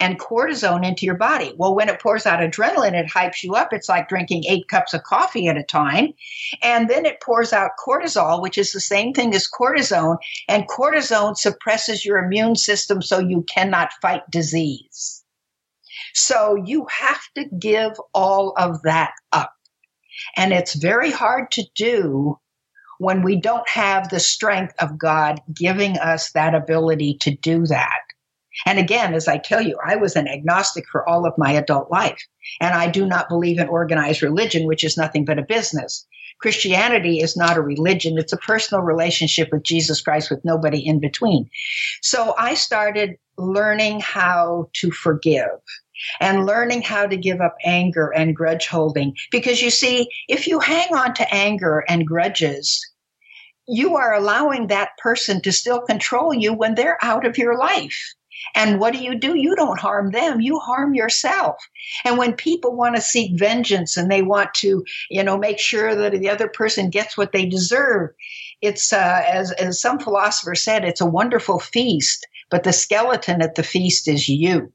[0.01, 1.55] and cortisone into your body.
[1.57, 3.73] Well, when it pours out adrenaline, it hypes you up.
[3.73, 6.13] It's like drinking eight cups of coffee at a time.
[6.63, 10.19] And then it pours out cortisol, which is the same thing as cortisone.
[10.49, 15.23] And cortisone suppresses your immune system so you cannot fight disease.
[16.13, 19.53] So you have to give all of that up.
[20.37, 22.39] And it's very hard to do
[22.99, 28.04] when we don't have the strength of God giving us that ability to do that.
[28.67, 31.91] And again, as I tell you, I was an agnostic for all of my adult
[31.91, 32.23] life.
[32.61, 36.07] And I do not believe in organized religion, which is nothing but a business.
[36.41, 41.01] Christianity is not a religion, it's a personal relationship with Jesus Christ with nobody in
[41.01, 41.49] between.
[42.03, 45.61] So I started learning how to forgive
[46.21, 49.15] and learning how to give up anger and grudge holding.
[49.31, 52.85] Because you see, if you hang on to anger and grudges,
[53.67, 58.15] you are allowing that person to still control you when they're out of your life.
[58.55, 59.37] And what do you do?
[59.37, 61.57] You don't harm them, you harm yourself.
[62.05, 65.95] And when people want to seek vengeance and they want to, you know, make sure
[65.95, 68.11] that the other person gets what they deserve,
[68.61, 73.55] it's, uh, as, as some philosopher said, it's a wonderful feast, but the skeleton at
[73.55, 74.73] the feast is you.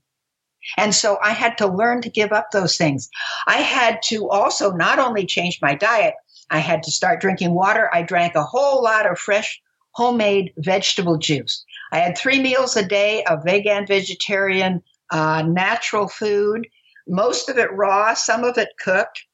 [0.78, 3.10] And so I had to learn to give up those things.
[3.48, 6.14] I had to also not only change my diet,
[6.50, 7.90] I had to start drinking water.
[7.94, 11.66] I drank a whole lot of fresh homemade vegetable juice.
[11.92, 16.68] I had three meals a day of vegan, vegetarian, uh, natural food,
[17.08, 19.26] most of it raw, some of it cooked.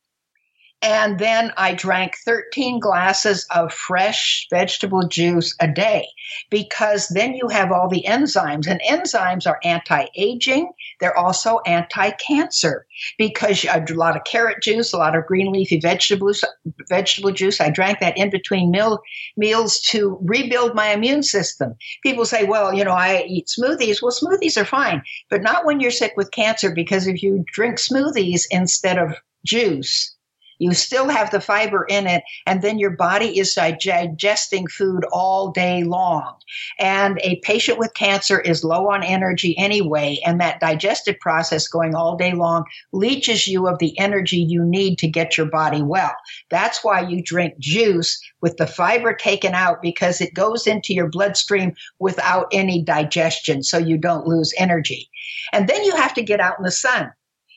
[0.87, 6.07] And then I drank 13 glasses of fresh vegetable juice a day
[6.51, 8.67] because then you have all the enzymes.
[8.67, 12.85] And enzymes are anti aging, they're also anti cancer
[13.17, 16.45] because a lot of carrot juice, a lot of green leafy vegetables,
[16.87, 17.59] vegetable juice.
[17.59, 19.01] I drank that in between meal,
[19.35, 21.73] meals to rebuild my immune system.
[22.03, 24.03] People say, well, you know, I eat smoothies.
[24.03, 27.79] Well, smoothies are fine, but not when you're sick with cancer because if you drink
[27.79, 30.14] smoothies instead of juice,
[30.59, 35.51] you still have the fiber in it, and then your body is digesting food all
[35.51, 36.35] day long.
[36.79, 41.95] And a patient with cancer is low on energy anyway, and that digestive process going
[41.95, 46.15] all day long leaches you of the energy you need to get your body well.
[46.49, 51.09] That's why you drink juice with the fiber taken out because it goes into your
[51.09, 55.09] bloodstream without any digestion, so you don't lose energy.
[55.51, 57.11] And then you have to get out in the sun.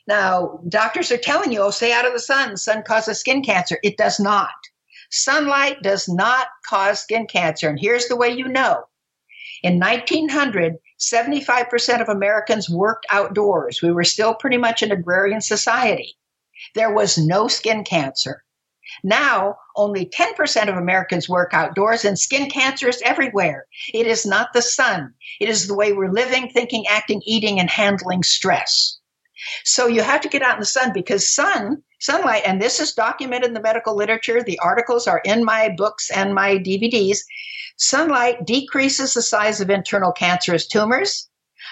[0.09, 2.57] Now, doctors are telling you, oh, stay out of the sun.
[2.57, 3.77] Sun causes skin cancer.
[3.83, 4.55] It does not.
[5.11, 7.69] Sunlight does not cause skin cancer.
[7.69, 8.85] And here's the way you know.
[9.61, 13.83] In 1900, 75% of Americans worked outdoors.
[13.83, 16.17] We were still pretty much an agrarian society.
[16.73, 18.43] There was no skin cancer.
[19.03, 23.67] Now, only 10% of Americans work outdoors, and skin cancer is everywhere.
[23.93, 27.69] It is not the sun, it is the way we're living, thinking, acting, eating, and
[27.69, 28.98] handling stress.
[29.63, 32.93] So you have to get out in the sun because sun, sunlight, and this is
[32.93, 34.43] documented in the medical literature.
[34.43, 37.19] The articles are in my books and my DVDs.
[37.77, 41.29] Sunlight decreases the size of internal cancerous tumors.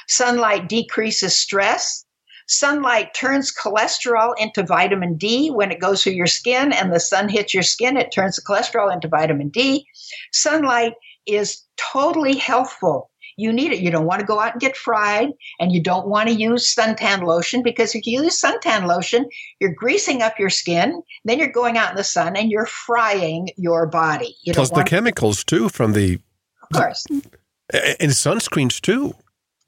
[0.08, 2.06] Sunlight decreases stress.
[2.48, 7.28] Sunlight turns cholesterol into vitamin D when it goes through your skin and the sun
[7.28, 7.98] hits your skin.
[7.98, 9.86] It turns the cholesterol into vitamin D.
[10.32, 10.94] Sunlight
[11.26, 13.80] is totally healthful you need it.
[13.80, 16.74] You don't want to go out and get fried, and you don't want to use
[16.74, 21.02] suntan lotion because if you use suntan lotion, you're greasing up your skin.
[21.24, 24.36] Then you're going out in the sun and you're frying your body.
[24.44, 26.20] You Plus the chemicals too from the,
[26.64, 29.14] of course, and sunscreens too.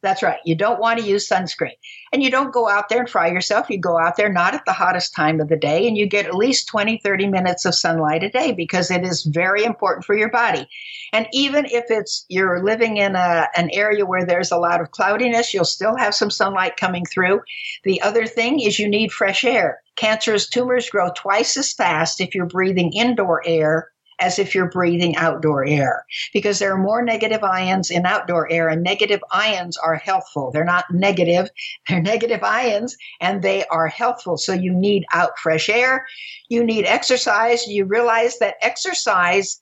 [0.01, 0.39] That's right.
[0.45, 1.75] You don't want to use sunscreen.
[2.13, 3.69] And you don't go out there and fry yourself.
[3.69, 6.25] You go out there not at the hottest time of the day and you get
[6.25, 10.15] at least 20, 30 minutes of sunlight a day because it is very important for
[10.15, 10.67] your body.
[11.11, 14.91] And even if it's you're living in a, an area where there's a lot of
[14.91, 17.41] cloudiness, you'll still have some sunlight coming through.
[17.83, 19.81] The other thing is you need fresh air.
[19.97, 25.15] Cancerous tumors grow twice as fast if you're breathing indoor air as if you're breathing
[25.15, 29.95] outdoor air because there are more negative ions in outdoor air and negative ions are
[29.95, 30.51] healthful.
[30.51, 31.49] They're not negative,
[31.89, 34.37] they're negative ions and they are healthful.
[34.37, 36.05] So you need out fresh air.
[36.49, 37.67] You need exercise.
[37.67, 39.61] You realize that exercise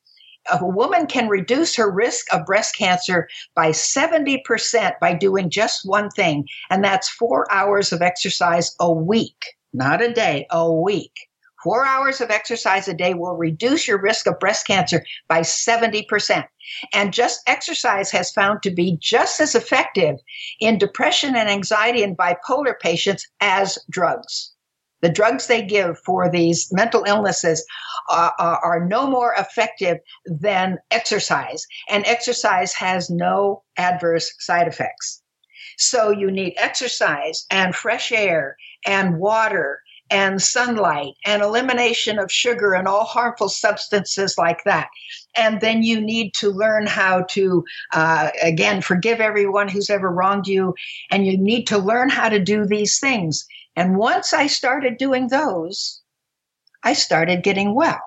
[0.49, 6.09] a woman can reduce her risk of breast cancer by 70% by doing just one
[6.09, 11.26] thing, and that's four hours of exercise a week, not a day, a week.
[11.67, 16.45] Four hours of exercise a day will reduce your risk of breast cancer by 70%.
[16.93, 20.15] And just exercise has found to be just as effective
[20.61, 24.53] in depression and anxiety in bipolar patients as drugs.
[25.01, 27.65] The drugs they give for these mental illnesses
[28.09, 35.21] are, are, are, no more effective than exercise, and exercise has no adverse side effects.
[35.77, 42.73] So you need exercise and fresh air and water and sunlight and elimination of sugar
[42.73, 44.89] and all harmful substances like that.
[45.35, 50.47] And then you need to learn how to, uh, again, forgive everyone who's ever wronged
[50.47, 50.73] you.
[51.11, 53.45] And you need to learn how to do these things.
[53.75, 56.01] And once I started doing those,
[56.83, 58.01] I started getting well.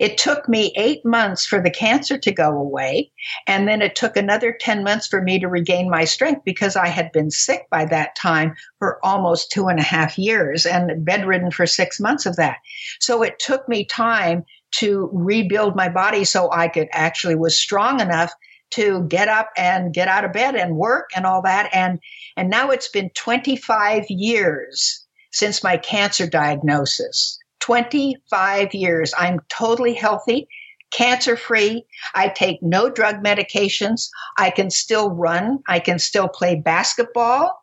[0.00, 3.10] It took me eight months for the cancer to go away.
[3.46, 6.88] And then it took another 10 months for me to regain my strength because I
[6.88, 11.50] had been sick by that time for almost two and a half years and bedridden
[11.50, 12.58] for six months of that.
[13.00, 14.44] So it took me time
[14.76, 18.32] to rebuild my body so I could actually was strong enough
[18.70, 21.70] to get up and get out of bed and work and all that.
[21.72, 22.00] And,
[22.36, 27.38] and now it's been 25 years since my cancer diagnosis.
[27.64, 29.14] 25 years.
[29.16, 30.46] I'm totally healthy,
[30.90, 31.86] cancer free.
[32.14, 34.08] I take no drug medications.
[34.36, 35.60] I can still run.
[35.66, 37.58] I can still play basketball.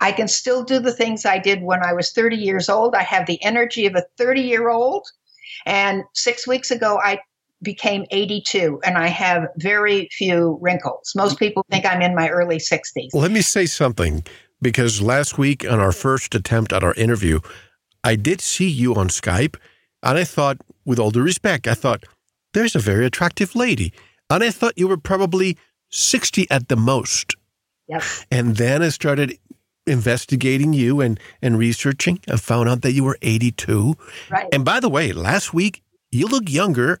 [0.00, 2.96] I can still do the things I did when I was 30 years old.
[2.96, 5.06] I have the energy of a 30 year old.
[5.64, 7.20] And six weeks ago, I
[7.62, 11.12] became 82 and I have very few wrinkles.
[11.14, 13.10] Most people think I'm in my early 60s.
[13.12, 14.24] Well, let me say something
[14.60, 17.38] because last week on our first attempt at our interview,
[18.06, 19.56] I did see you on Skype,
[20.00, 22.04] and I thought, with all due respect, I thought,
[22.54, 23.92] there's a very attractive lady.
[24.30, 25.58] And I thought you were probably
[25.90, 27.34] 60 at the most.
[27.88, 28.02] Yep.
[28.30, 29.36] And then I started
[29.88, 33.96] investigating you and, and researching and found out that you were 82.
[34.30, 34.46] Right.
[34.52, 37.00] And by the way, last week, you look younger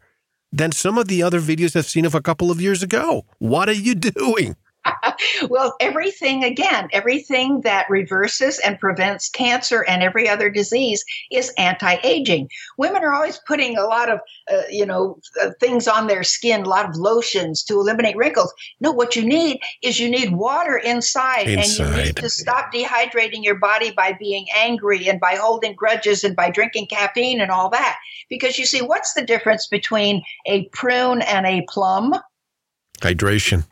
[0.50, 3.26] than some of the other videos I've seen of a couple of years ago.
[3.38, 4.56] What are you doing?
[5.48, 12.48] well, everything again, everything that reverses and prevents cancer and every other disease is anti-aging.
[12.78, 14.20] Women are always putting a lot of,
[14.50, 18.52] uh, you know, uh, things on their skin, a lot of lotions to eliminate wrinkles.
[18.80, 21.84] No, what you need is you need water inside, inside.
[21.84, 26.24] and you need to stop dehydrating your body by being angry and by holding grudges
[26.24, 27.98] and by drinking caffeine and all that.
[28.28, 32.14] Because you see, what's the difference between a prune and a plum?
[33.00, 33.66] Hydration.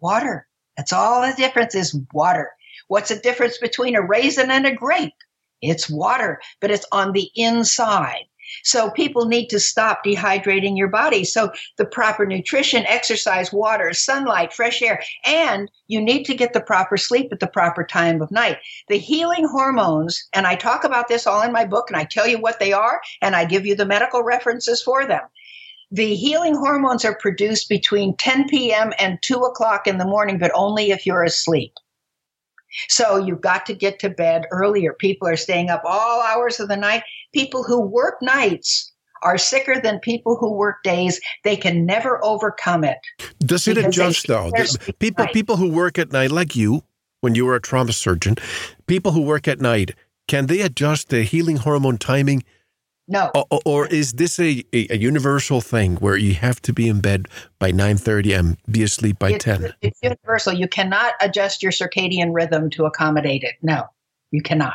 [0.00, 0.46] Water.
[0.76, 2.52] That's all the difference is water.
[2.88, 5.14] What's the difference between a raisin and a grape?
[5.62, 8.26] It's water, but it's on the inside.
[8.62, 11.24] So people need to stop dehydrating your body.
[11.24, 16.60] So the proper nutrition, exercise, water, sunlight, fresh air, and you need to get the
[16.60, 18.58] proper sleep at the proper time of night.
[18.88, 22.26] The healing hormones, and I talk about this all in my book and I tell
[22.26, 25.22] you what they are and I give you the medical references for them.
[25.96, 28.92] The healing hormones are produced between 10 p.m.
[28.98, 31.72] and 2 o'clock in the morning, but only if you're asleep.
[32.90, 34.92] So you've got to get to bed earlier.
[34.92, 37.02] People are staying up all hours of the night.
[37.32, 38.92] People who work nights
[39.22, 41.18] are sicker than people who work days.
[41.44, 42.98] They can never overcome it.
[43.38, 44.52] Does it adjust though?
[44.98, 45.32] People night.
[45.32, 46.82] people who work at night, like you,
[47.22, 48.36] when you were a trauma surgeon,
[48.86, 49.92] people who work at night,
[50.28, 52.44] can they adjust the healing hormone timing?
[53.08, 53.30] No.
[53.34, 57.28] Or, or is this a, a, universal thing where you have to be in bed
[57.58, 59.72] by 9.30 and be asleep by it's, 10?
[59.80, 60.52] It's universal.
[60.52, 63.54] You cannot adjust your circadian rhythm to accommodate it.
[63.62, 63.84] No,
[64.32, 64.74] you cannot.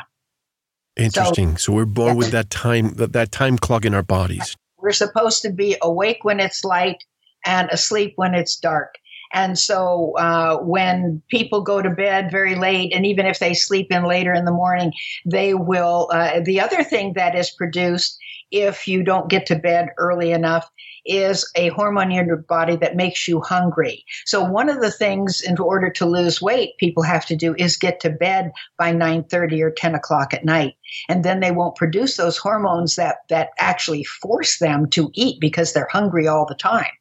[0.96, 1.56] Interesting.
[1.56, 2.14] So, so we're born yeah.
[2.14, 4.56] with that time that, that time clock in our bodies.
[4.78, 7.04] We're supposed to be awake when it's light
[7.44, 8.94] and asleep when it's dark.
[9.32, 13.90] And so uh, when people go to bed very late, and even if they sleep
[13.90, 14.92] in later in the morning,
[15.24, 16.10] they will.
[16.12, 18.18] Uh, the other thing that is produced
[18.52, 20.70] if you don't get to bed early enough
[21.04, 24.04] is a hormone in your body that makes you hungry.
[24.24, 27.76] So one of the things in order to lose weight people have to do is
[27.76, 30.74] get to bed by 9:30 or 10 o'clock at night.
[31.08, 35.72] And then they won't produce those hormones that that actually force them to eat because
[35.72, 36.92] they're hungry all the time.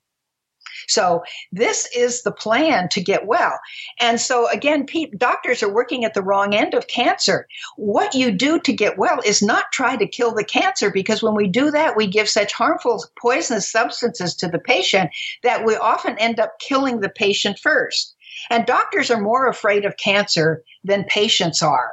[0.87, 3.59] So this is the plan to get well.
[3.99, 4.85] And so again,
[5.17, 7.47] doctors are working at the wrong end of cancer.
[7.77, 11.35] What you do to get well is not try to kill the cancer because when
[11.35, 15.11] we do that, we give such harmful poisonous substances to the patient
[15.43, 18.15] that we often end up killing the patient first.
[18.49, 21.91] And doctors are more afraid of cancer than patients are.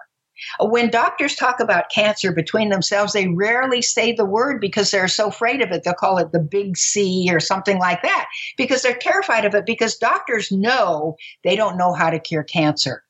[0.61, 5.28] When doctors talk about cancer between themselves, they rarely say the word because they're so
[5.28, 5.84] afraid of it.
[5.84, 9.66] They'll call it the big C or something like that because they're terrified of it
[9.66, 13.03] because doctors know they don't know how to cure cancer.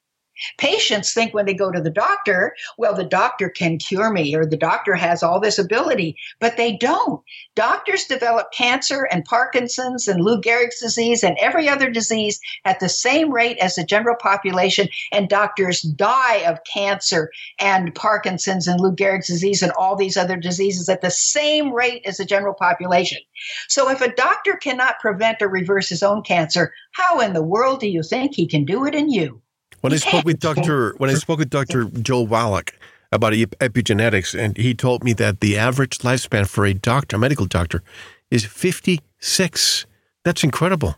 [0.56, 4.46] Patients think when they go to the doctor, well, the doctor can cure me or
[4.46, 7.22] the doctor has all this ability, but they don't.
[7.54, 12.88] Doctors develop cancer and Parkinson's and Lou Gehrig's disease and every other disease at the
[12.88, 18.92] same rate as the general population, and doctors die of cancer and Parkinson's and Lou
[18.92, 23.18] Gehrig's disease and all these other diseases at the same rate as the general population.
[23.68, 27.80] So if a doctor cannot prevent or reverse his own cancer, how in the world
[27.80, 29.42] do you think he can do it in you?
[29.82, 30.94] When I spoke with Dr.
[30.98, 31.84] when I spoke with Dr.
[31.84, 32.76] Joel Wallach
[33.12, 37.46] about epigenetics, and he told me that the average lifespan for a doctor, a medical
[37.46, 37.82] doctor,
[38.28, 39.86] is 56.
[40.24, 40.96] That's incredible.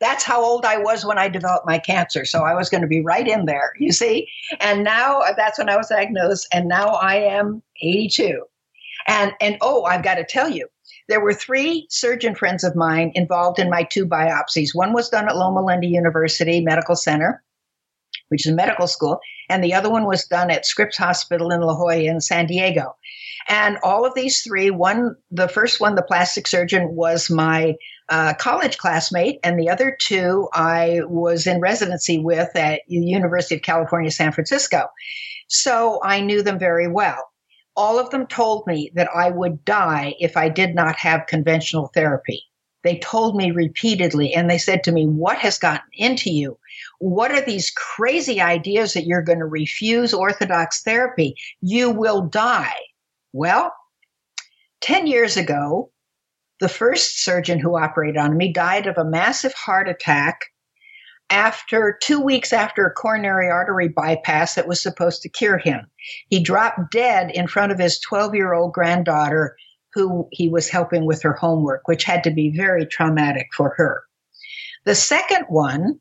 [0.00, 2.24] That's how old I was when I developed my cancer.
[2.24, 4.28] So I was going to be right in there, you see?
[4.60, 8.44] And now uh, that's when I was diagnosed, and now I am 82.
[9.06, 10.68] And and oh, I've got to tell you,
[11.08, 14.74] there were three surgeon friends of mine involved in my two biopsies.
[14.74, 17.42] One was done at Loma Linda University Medical Center,
[18.28, 21.60] which is a medical school, and the other one was done at Scripps Hospital in
[21.60, 22.94] La Jolla in San Diego.
[23.48, 27.76] And all of these three, one, the first one, the plastic surgeon, was my
[28.10, 33.54] uh, college classmate, and the other two I was in residency with at the University
[33.56, 34.88] of California, San Francisco.
[35.48, 37.22] So I knew them very well.
[37.74, 41.90] All of them told me that I would die if I did not have conventional
[41.94, 42.42] therapy.
[42.84, 46.58] They told me repeatedly, and they said to me, What has gotten into you?
[47.00, 51.36] What are these crazy ideas that you're going to refuse orthodox therapy?
[51.60, 52.76] You will die.
[53.32, 53.74] Well,
[54.80, 55.90] 10 years ago,
[56.60, 60.46] the first surgeon who operated on me died of a massive heart attack
[61.30, 65.86] after two weeks after a coronary artery bypass that was supposed to cure him.
[66.28, 69.56] He dropped dead in front of his 12 year old granddaughter,
[69.94, 74.02] who he was helping with her homework, which had to be very traumatic for her.
[74.84, 76.00] The second one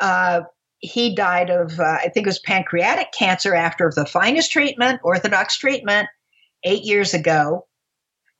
[0.00, 0.42] uh,
[0.80, 5.56] he died of, uh, I think it was pancreatic cancer after the finest treatment, orthodox
[5.56, 6.08] treatment,
[6.64, 7.66] eight years ago.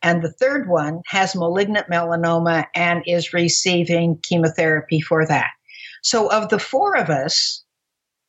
[0.03, 5.51] And the third one has malignant melanoma and is receiving chemotherapy for that.
[6.03, 7.65] So, of the four of us,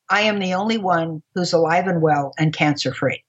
[0.10, 3.24] I am the only one who's alive and well and cancer free.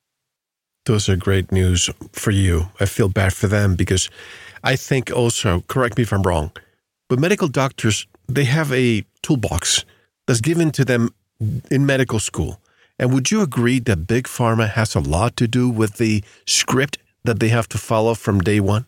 [0.89, 2.70] Those are great news for you.
[2.80, 4.09] I feel bad for them because
[4.64, 6.51] I think also, correct me if I'm wrong,
[7.11, 9.84] but medical doctors, they have a toolbox
[10.26, 11.11] that's given to them
[11.70, 12.59] in medical school.
[12.99, 16.97] And would you agree that Big Pharma has a lot to do with the script
[17.22, 18.86] that they have to follow from day one?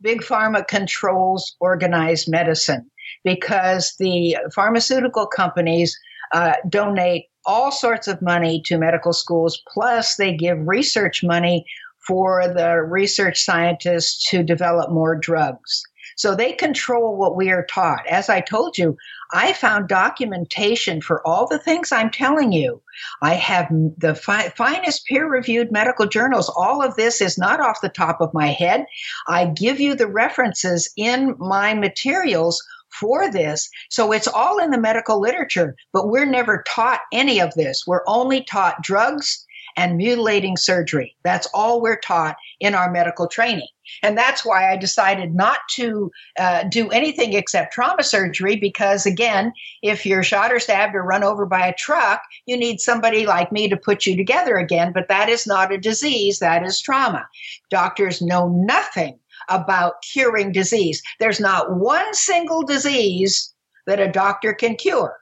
[0.00, 2.88] Big Pharma controls organized medicine
[3.24, 5.98] because the pharmaceutical companies
[6.32, 11.64] uh, donate all sorts of money to medical schools, plus, they give research money
[12.06, 15.82] for the research scientists to develop more drugs.
[16.16, 18.06] So they control what we are taught.
[18.06, 18.96] As I told you,
[19.32, 22.82] I found documentation for all the things I'm telling you.
[23.22, 26.52] I have the fi- finest peer reviewed medical journals.
[26.54, 28.84] All of this is not off the top of my head.
[29.26, 32.62] I give you the references in my materials
[32.92, 33.68] for this.
[33.90, 37.84] So it's all in the medical literature, but we're never taught any of this.
[37.86, 41.16] We're only taught drugs and mutilating surgery.
[41.24, 43.68] That's all we're taught in our medical training.
[44.02, 49.52] And that's why I decided not to uh, do anything except trauma surgery because, again,
[49.82, 53.50] if you're shot or stabbed or run over by a truck, you need somebody like
[53.50, 54.92] me to put you together again.
[54.92, 57.26] But that is not a disease, that is trauma.
[57.70, 59.18] Doctors know nothing
[59.48, 61.02] about curing disease.
[61.20, 63.52] There's not one single disease
[63.86, 65.16] that a doctor can cure,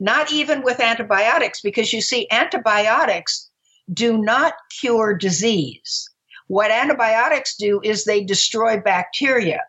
[0.00, 3.50] not even with antibiotics, because you see, antibiotics
[3.92, 6.08] do not cure disease.
[6.48, 9.60] What antibiotics do is they destroy bacteria.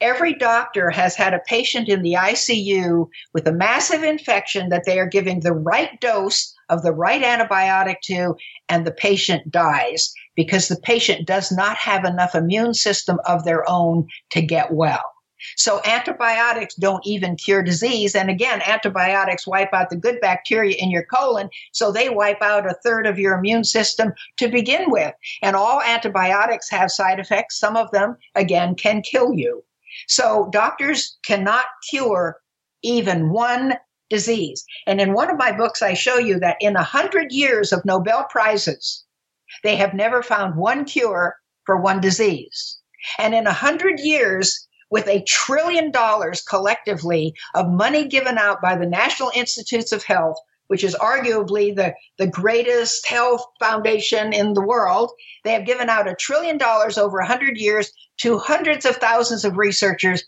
[0.00, 4.98] Every doctor has had a patient in the ICU with a massive infection that they
[4.98, 8.36] are giving the right dose of the right antibiotic to,
[8.68, 13.68] and the patient dies because the patient does not have enough immune system of their
[13.68, 15.04] own to get well.
[15.56, 18.14] So antibiotics don't even cure disease.
[18.14, 21.50] And again, antibiotics wipe out the good bacteria in your colon.
[21.72, 25.12] So they wipe out a third of your immune system to begin with.
[25.42, 27.58] And all antibiotics have side effects.
[27.58, 29.62] Some of them, again, can kill you.
[30.08, 32.40] So doctors cannot cure
[32.82, 33.74] even one
[34.10, 34.64] disease.
[34.86, 37.84] And in one of my books, I show you that in a hundred years of
[37.84, 39.03] Nobel Prizes,
[39.62, 42.78] they have never found one cure for one disease.
[43.18, 48.76] And in a hundred years, with a trillion dollars collectively of money given out by
[48.76, 50.36] the National Institutes of Health,
[50.68, 55.10] which is arguably the, the greatest health foundation in the world.
[55.42, 59.58] They have given out a trillion dollars over 100 years to hundreds of thousands of
[59.58, 60.24] researchers.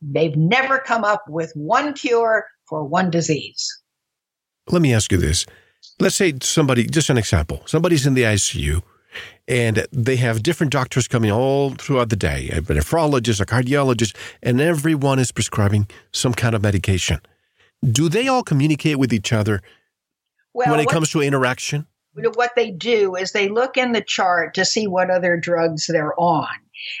[0.00, 3.68] They've never come up with one cure for one disease.
[4.68, 5.46] Let me ask you this.
[6.02, 8.82] Let's say somebody, just an example, somebody's in the ICU
[9.46, 14.60] and they have different doctors coming all throughout the day a nephrologist, a cardiologist, and
[14.60, 17.20] everyone is prescribing some kind of medication.
[17.88, 19.62] Do they all communicate with each other
[20.52, 21.86] well, when it what, comes to interaction?
[22.14, 26.18] What they do is they look in the chart to see what other drugs they're
[26.18, 26.48] on.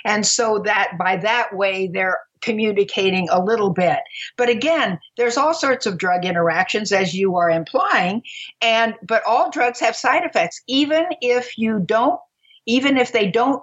[0.04, 4.00] And so that by that way, they're communicating a little bit.
[4.36, 8.22] But again, there's all sorts of drug interactions as you are implying
[8.60, 12.18] and but all drugs have side effects even if you don't
[12.66, 13.62] even if they don't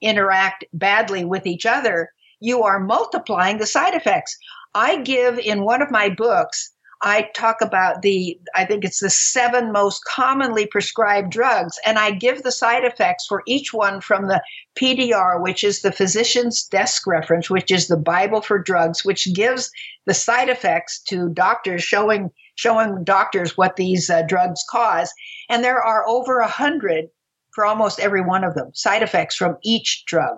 [0.00, 2.10] interact badly with each other,
[2.40, 4.36] you are multiplying the side effects.
[4.74, 9.08] I give in one of my books I talk about the, I think it's the
[9.08, 14.26] seven most commonly prescribed drugs, and I give the side effects for each one from
[14.26, 14.42] the
[14.76, 19.70] PDR, which is the physician's desk reference, which is the Bible for drugs, which gives
[20.04, 25.10] the side effects to doctors, showing showing doctors what these uh, drugs cause.
[25.48, 27.06] And there are over a hundred
[27.54, 30.36] for almost every one of them, side effects from each drug.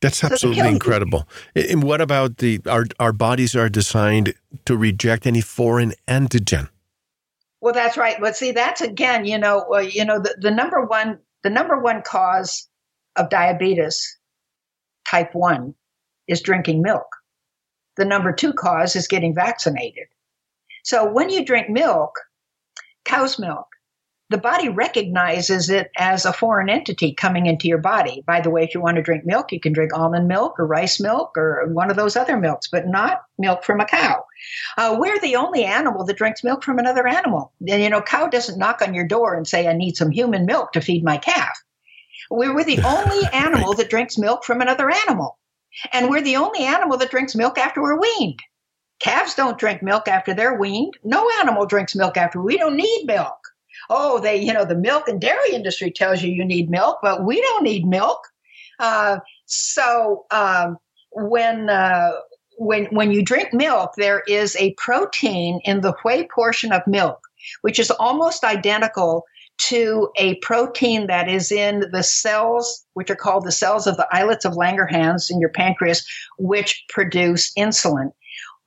[0.00, 1.28] That's absolutely incredible.
[1.54, 4.34] And what about the our our bodies are designed
[4.64, 6.68] to reject any foreign antigen?
[7.60, 8.16] Well, that's right.
[8.18, 11.78] But see, that's again, you know, uh, you know, the, the number one the number
[11.78, 12.68] one cause
[13.16, 14.18] of diabetes
[15.06, 15.74] type one
[16.28, 17.06] is drinking milk.
[17.96, 20.06] The number two cause is getting vaccinated.
[20.84, 22.12] So when you drink milk,
[23.04, 23.66] cow's milk,
[24.30, 28.22] the body recognizes it as a foreign entity coming into your body.
[28.24, 30.66] By the way, if you want to drink milk, you can drink almond milk or
[30.68, 34.24] rice milk or one of those other milks, but not milk from a cow.
[34.78, 37.52] Uh, we're the only animal that drinks milk from another animal.
[37.68, 40.46] And, you know, cow doesn't knock on your door and say, I need some human
[40.46, 41.60] milk to feed my calf.
[42.30, 45.38] We're, we're the only animal that drinks milk from another animal.
[45.92, 48.40] And we're the only animal that drinks milk after we're weaned.
[49.00, 50.98] Calves don't drink milk after they're weaned.
[51.02, 53.39] No animal drinks milk after we don't need milk
[53.90, 57.24] oh, they, you know, the milk and dairy industry tells you you need milk, but
[57.24, 58.26] we don't need milk.
[58.78, 60.78] Uh, so um,
[61.10, 62.12] when uh,
[62.56, 67.20] when when you drink milk, there is a protein in the whey portion of milk,
[67.60, 69.24] which is almost identical
[69.58, 74.08] to a protein that is in the cells, which are called the cells of the
[74.10, 76.06] islets of Langerhans in your pancreas,
[76.38, 78.12] which produce insulin.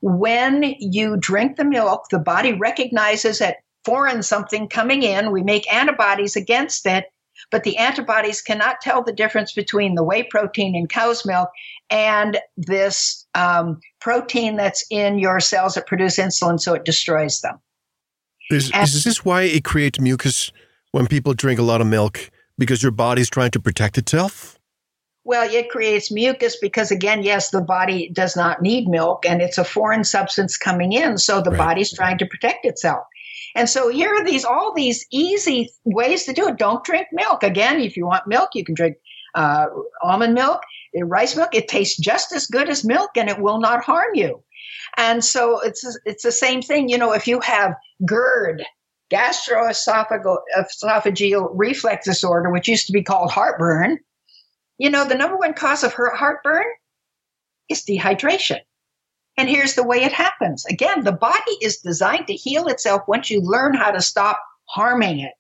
[0.02, 5.32] When you drink the milk, the body recognizes that foreign something coming in.
[5.32, 7.06] We make antibodies against it,
[7.52, 11.50] but the antibodies cannot tell the difference between the whey protein in cow's milk
[11.90, 17.60] and this um, protein that's in your cells that produce insulin, so it destroys them.
[18.50, 20.52] Is, and, is this why it creates mucus
[20.92, 22.30] when people drink a lot of milk?
[22.58, 24.60] Because your body's trying to protect itself?
[25.26, 29.58] Well, it creates mucus because, again, yes, the body does not need milk and it's
[29.58, 31.18] a foreign substance coming in.
[31.18, 31.58] So the right.
[31.58, 33.06] body's trying to protect itself.
[33.56, 36.58] And so here are these all these easy ways to do it.
[36.58, 37.44] Don't drink milk.
[37.44, 38.98] Again, if you want milk, you can drink
[39.36, 39.68] uh,
[40.02, 40.62] almond milk,
[40.98, 41.54] uh, rice milk.
[41.54, 44.44] It tastes just as good as milk, and it will not harm you.
[44.98, 46.90] And so it's it's the same thing.
[46.90, 47.76] You know, if you have
[48.06, 48.64] GERD,
[49.12, 54.00] gastroesophageal reflux disorder, which used to be called heartburn,
[54.78, 56.66] you know, the number one cause of heartburn
[57.70, 58.60] is dehydration.
[59.38, 60.66] And here's the way it happens.
[60.66, 65.20] Again, the body is designed to heal itself once you learn how to stop harming
[65.20, 65.34] it.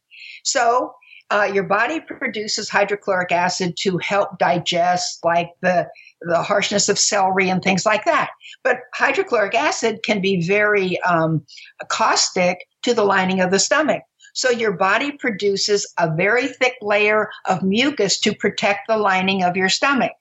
[0.43, 0.93] So,
[1.31, 5.87] uh, your body produces hydrochloric acid to help digest, like the
[6.21, 8.29] the harshness of celery and things like that.
[8.63, 11.45] But hydrochloric acid can be very um,
[11.89, 14.03] caustic to the lining of the stomach.
[14.33, 19.55] So your body produces a very thick layer of mucus to protect the lining of
[19.55, 20.13] your stomach.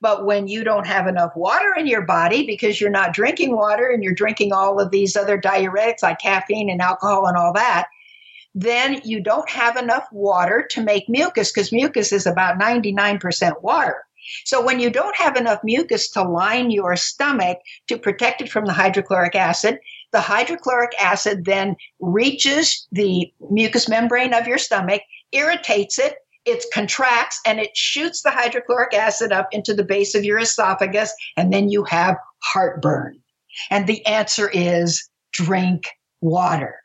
[0.00, 3.88] But when you don't have enough water in your body because you're not drinking water
[3.88, 7.86] and you're drinking all of these other diuretics like caffeine and alcohol and all that,
[8.54, 14.04] then you don't have enough water to make mucus because mucus is about 99% water.
[14.44, 17.58] So when you don't have enough mucus to line your stomach
[17.88, 19.78] to protect it from the hydrochloric acid,
[20.12, 25.02] the hydrochloric acid then reaches the mucous membrane of your stomach,
[25.32, 26.16] irritates it,
[26.50, 31.12] it contracts, and it shoots the hydrochloric acid up into the base of your esophagus,
[31.36, 33.20] and then you have heartburn.
[33.70, 35.88] And the answer is drink
[36.20, 36.76] water.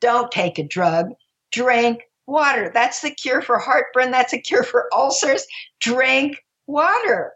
[0.00, 1.10] Don't take a drug,
[1.52, 2.70] drink water.
[2.72, 4.10] That's the cure for heartburn.
[4.10, 5.46] That's a cure for ulcers.
[5.80, 7.32] Drink water.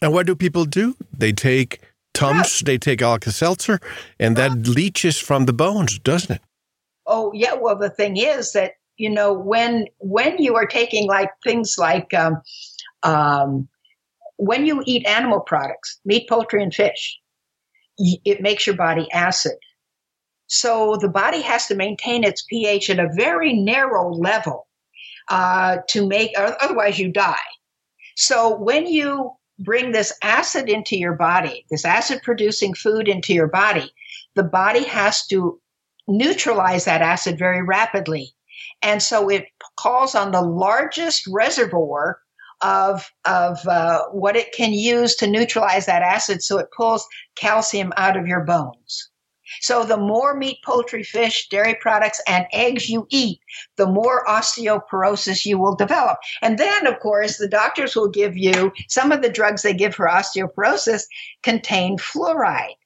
[0.00, 0.96] And what do people do?
[1.16, 1.80] They take
[2.14, 3.80] Tums, they take Alka Seltzer,
[4.18, 4.72] and that uh-huh.
[4.72, 6.42] leaches from the bones, doesn't it?
[7.06, 7.54] Oh, yeah.
[7.54, 12.12] Well, the thing is that, you know, when when you are taking like things like
[12.14, 12.42] um,
[13.02, 13.68] um,
[14.36, 17.18] when you eat animal products, meat, poultry, and fish,
[17.98, 19.56] it makes your body acid.
[20.46, 24.66] So the body has to maintain its pH at a very narrow level
[25.28, 27.36] uh, to make, otherwise you die.
[28.16, 33.46] So when you bring this acid into your body, this acid producing food into your
[33.46, 33.90] body,
[34.34, 35.58] the body has to
[36.08, 38.34] neutralize that acid very rapidly.
[38.82, 42.18] And so it calls on the largest reservoir
[42.62, 46.42] of, of uh, what it can use to neutralize that acid.
[46.42, 47.06] So it pulls
[47.36, 49.10] calcium out of your bones.
[49.60, 53.40] So the more meat, poultry, fish, dairy products, and eggs you eat,
[53.76, 56.18] the more osteoporosis you will develop.
[56.40, 59.94] And then, of course, the doctors will give you some of the drugs they give
[59.94, 61.02] for osteoporosis
[61.42, 62.76] contain fluoride.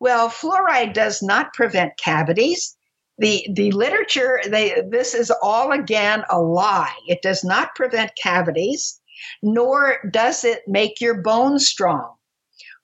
[0.00, 2.76] Well, fluoride does not prevent cavities.
[3.18, 6.94] The, the literature, they, this is all again a lie.
[7.06, 9.00] It does not prevent cavities,
[9.42, 12.14] nor does it make your bones strong.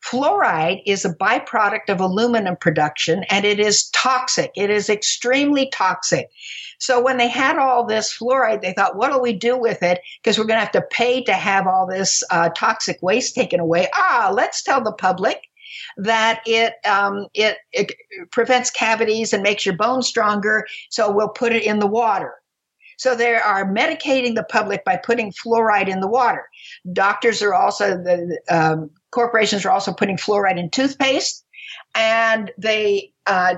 [0.05, 4.53] Fluoride is a byproduct of aluminum production and it is toxic.
[4.55, 6.29] It is extremely toxic.
[6.79, 10.01] So when they had all this fluoride, they thought, what do we do with it?
[10.23, 13.59] Because we're going to have to pay to have all this uh, toxic waste taken
[13.59, 13.89] away.
[13.93, 15.48] Ah, let's tell the public
[15.97, 17.93] that it, um, it it
[18.31, 20.67] prevents cavities and makes your bones stronger.
[20.91, 22.35] So we'll put it in the water.
[22.99, 26.49] So they are medicating the public by putting fluoride in the water.
[26.93, 31.45] Doctors are also the um, corporations are also putting fluoride in toothpaste,
[31.95, 33.55] and they uh,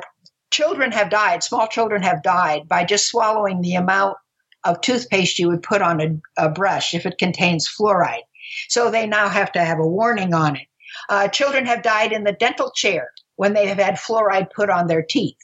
[0.50, 1.42] children have died.
[1.42, 4.16] Small children have died by just swallowing the amount
[4.64, 8.22] of toothpaste you would put on a, a brush if it contains fluoride.
[8.68, 10.66] So they now have to have a warning on it.
[11.08, 14.86] Uh, children have died in the dental chair when they have had fluoride put on
[14.86, 15.36] their teeth.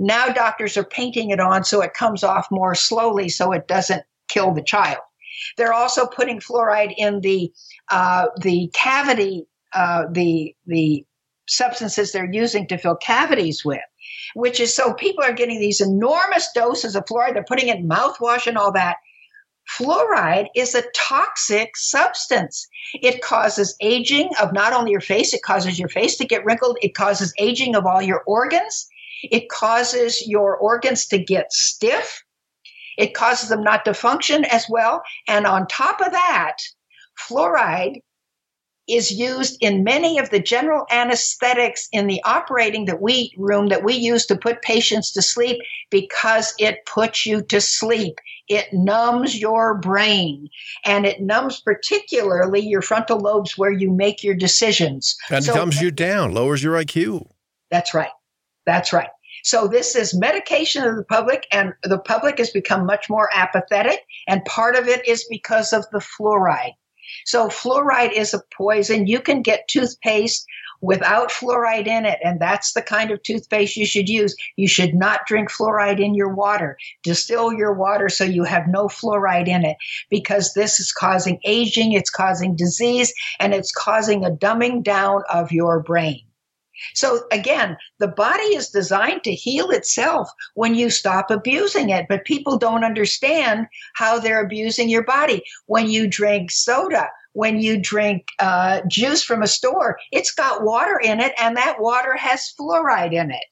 [0.00, 4.02] Now doctors are painting it on so it comes off more slowly so it doesn't
[4.28, 4.98] kill the child.
[5.56, 7.52] They're also putting fluoride in the
[7.90, 11.04] uh, the cavity, uh, the the
[11.48, 13.80] substances they're using to fill cavities with,
[14.34, 17.34] which is so people are getting these enormous doses of fluoride.
[17.34, 18.96] They're putting it in mouthwash and all that.
[19.68, 22.68] Fluoride is a toxic substance.
[22.94, 26.78] It causes aging of not only your face, it causes your face to get wrinkled,
[26.82, 28.88] it causes aging of all your organs,
[29.24, 32.22] it causes your organs to get stiff,
[32.96, 35.02] it causes them not to function as well.
[35.26, 36.56] And on top of that,
[37.18, 38.00] fluoride
[38.88, 43.82] is used in many of the general anesthetics in the operating that we room that
[43.82, 45.60] we use to put patients to sleep
[45.90, 50.48] because it puts you to sleep it numbs your brain
[50.84, 55.56] and it numbs particularly your frontal lobes where you make your decisions and so, it
[55.56, 57.26] dumbs you down lowers your iq
[57.70, 58.10] that's right
[58.64, 59.08] that's right
[59.46, 64.00] so this is medication of the public, and the public has become much more apathetic.
[64.26, 66.72] And part of it is because of the fluoride.
[67.24, 69.06] So fluoride is a poison.
[69.06, 70.44] You can get toothpaste
[70.86, 74.36] without fluoride in it, and that's the kind of toothpaste you should use.
[74.54, 76.78] You should not drink fluoride in your water.
[77.02, 79.76] Distill your water so you have no fluoride in it
[80.10, 85.50] because this is causing aging, it's causing disease, and it's causing a dumbing down of
[85.50, 86.20] your brain.
[86.94, 92.26] So again, the body is designed to heal itself when you stop abusing it, but
[92.26, 95.42] people don't understand how they're abusing your body.
[95.66, 100.98] When you drink soda, when you drink uh, juice from a store, it's got water
[100.98, 103.44] in it, and that water has fluoride in it.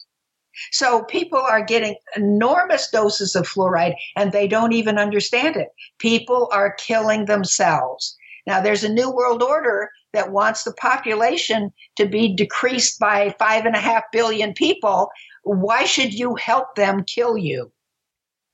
[0.73, 5.69] So people are getting enormous doses of fluoride and they don't even understand it.
[5.99, 8.17] People are killing themselves.
[8.47, 13.67] Now, there's a new world order that wants the population to be decreased by five
[13.67, 15.11] and a half billion people.
[15.43, 17.71] Why should you help them kill you?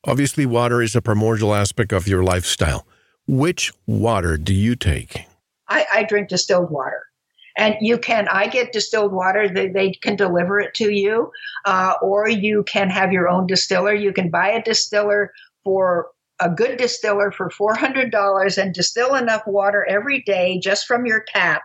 [0.04, 2.86] Obviously, water is a primordial aspect of your lifestyle.
[3.26, 5.26] Which water do you take?
[5.68, 7.04] I, I drink distilled water.
[7.56, 11.30] And you can, I get distilled water, they, they can deliver it to you,
[11.66, 13.92] uh, or you can have your own distiller.
[13.92, 15.32] You can buy a distiller
[15.64, 16.08] for
[16.40, 21.62] a good distiller for $400 and distill enough water every day just from your tap.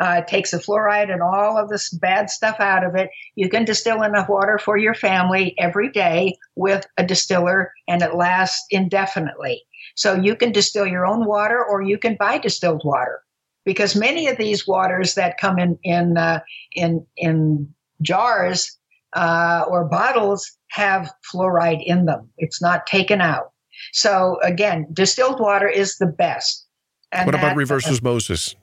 [0.00, 3.10] Uh, takes the fluoride and all of this bad stuff out of it.
[3.36, 8.16] You can distill enough water for your family every day with a distiller, and it
[8.16, 9.62] lasts indefinitely.
[9.94, 13.22] So you can distill your own water, or you can buy distilled water,
[13.64, 16.40] because many of these waters that come in in uh,
[16.72, 17.72] in in
[18.02, 18.76] jars
[19.14, 22.28] uh, or bottles have fluoride in them.
[22.38, 23.52] It's not taken out.
[23.92, 26.66] So again, distilled water is the best.
[27.12, 28.56] And what about that, reverse osmosis?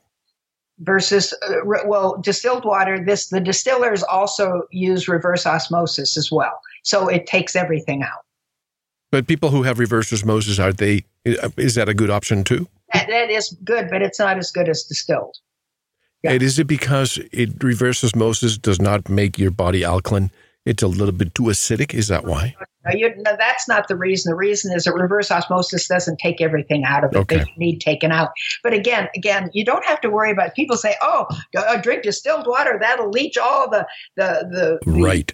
[0.80, 1.56] Versus, uh,
[1.86, 3.02] well, distilled water.
[3.02, 8.24] This the distillers also use reverse osmosis as well, so it takes everything out.
[9.12, 11.04] But people who have reverse osmosis, are they?
[11.24, 12.66] Uh, is that a good option too?
[12.92, 15.36] that, that is good, but it's not as good as distilled.
[16.22, 16.32] Yeah.
[16.32, 20.30] And is it because it reverse osmosis does not make your body alkaline?
[20.64, 21.92] It's a little bit too acidic.
[21.92, 22.54] Is that why?
[22.84, 24.30] No, you, no, that's not the reason.
[24.30, 27.18] The reason is that reverse osmosis doesn't take everything out of it.
[27.18, 27.38] Okay.
[27.38, 28.30] They need taken out.
[28.62, 30.54] But again, again, you don't have to worry about.
[30.54, 31.26] People say, "Oh,
[31.82, 32.78] drink distilled water.
[32.80, 33.86] That'll leach all the
[34.16, 35.32] the the, right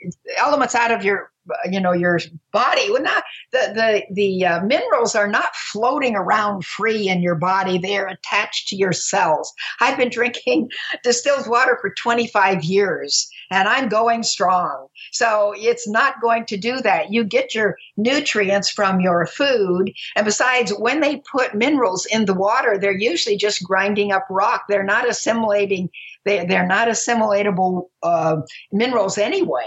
[0.00, 1.30] the elements out of your
[1.70, 2.18] you know your
[2.52, 7.34] body well not the the the uh, minerals are not floating around free in your
[7.34, 10.68] body they're attached to your cells i've been drinking
[11.02, 14.88] distilled water for 25 years and i'm going strong.
[15.12, 17.12] So it's not going to do that.
[17.12, 19.92] You get your nutrients from your food.
[20.14, 24.64] And besides when they put minerals in the water they're usually just grinding up rock.
[24.68, 25.90] They're not assimilating
[26.24, 28.38] they, they're not assimilatable uh,
[28.72, 29.66] minerals anyway.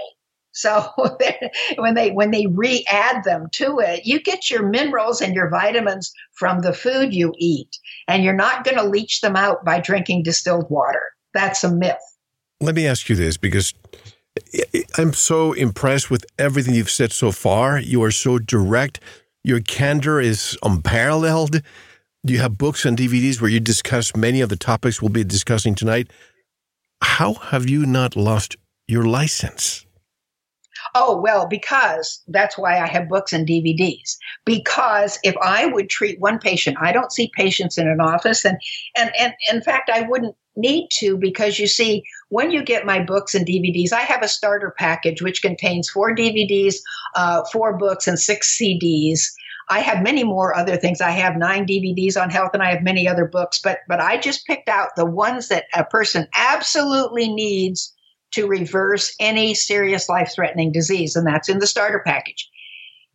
[0.52, 0.86] So
[1.78, 6.12] when they when they re-add them to it, you get your minerals and your vitamins
[6.34, 7.78] from the food you eat,
[8.08, 11.04] and you're not going to leach them out by drinking distilled water.
[11.34, 11.98] That's a myth.
[12.62, 13.74] Let me ask you this because
[14.98, 17.80] I'm so impressed with everything you've said so far.
[17.80, 19.00] You are so direct.
[19.44, 21.62] Your candor is unparalleled.
[22.24, 25.74] You have books and DVDs where you discuss many of the topics we'll be discussing
[25.74, 26.12] tonight.
[27.02, 28.58] How have you not lost
[28.88, 29.86] your license?
[30.96, 34.18] Oh, well, because that's why I have books and DVDs.
[34.46, 38.44] Because if I would treat one patient, I don't see patients in an office.
[38.46, 38.58] And,
[38.98, 43.04] and, and in fact, I wouldn't need to because you see, when you get my
[43.04, 46.76] books and DVDs, I have a starter package which contains four DVDs,
[47.16, 49.22] uh, four books, and six CDs.
[49.70, 51.02] I have many more other things.
[51.02, 54.18] I have nine DVDs on health and I have many other books, but but I
[54.18, 57.94] just picked out the ones that a person absolutely needs
[58.32, 62.50] to reverse any serious life threatening disease, and that's in the starter package.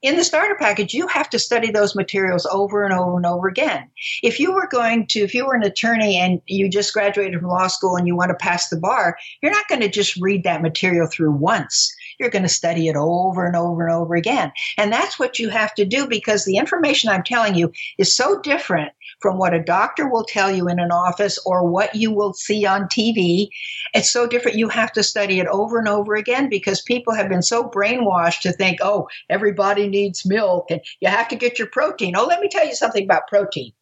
[0.04, 3.48] In the starter package, you have to study those materials over and over and over
[3.48, 3.88] again.
[4.22, 7.48] If you were going to, if you were an attorney and you just graduated from
[7.48, 10.44] law school and you want to pass the bar, you're not going to just read
[10.44, 11.90] that material through once.
[12.18, 14.52] You're going to study it over and over and over again.
[14.76, 18.40] And that's what you have to do because the information I'm telling you is so
[18.40, 22.34] different from what a doctor will tell you in an office or what you will
[22.34, 23.48] see on TV.
[23.94, 24.58] It's so different.
[24.58, 28.40] You have to study it over and over again because people have been so brainwashed
[28.42, 32.16] to think, oh, everybody needs milk and you have to get your protein.
[32.16, 33.72] Oh, let me tell you something about protein.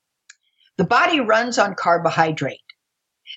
[0.78, 2.61] The body runs on carbohydrate.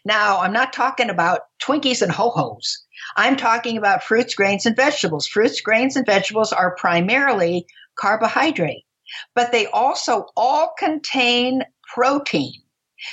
[0.06, 2.86] Now, I'm not talking about Twinkies and Ho Ho's.
[3.18, 5.28] I'm talking about fruits, grains, and vegetables.
[5.28, 8.86] Fruits, grains, and vegetables are primarily carbohydrate,
[9.34, 12.53] but they also all contain protein.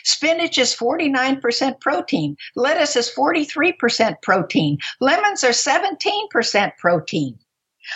[0.05, 2.37] Spinach is 49% protein.
[2.57, 4.79] Lettuce is 43% protein.
[5.01, 7.39] Lemons are 17% protein.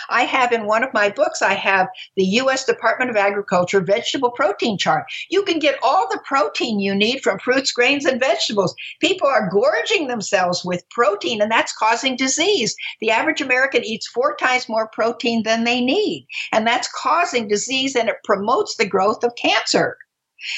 [0.09, 2.65] I have in one of my books, I have the U.S.
[2.65, 5.05] Department of Agriculture vegetable protein chart.
[5.29, 8.75] You can get all the protein you need from fruits, grains, and vegetables.
[8.99, 12.75] People are gorging themselves with protein, and that's causing disease.
[13.01, 17.95] The average American eats four times more protein than they need, and that's causing disease,
[17.95, 19.97] and it promotes the growth of cancer.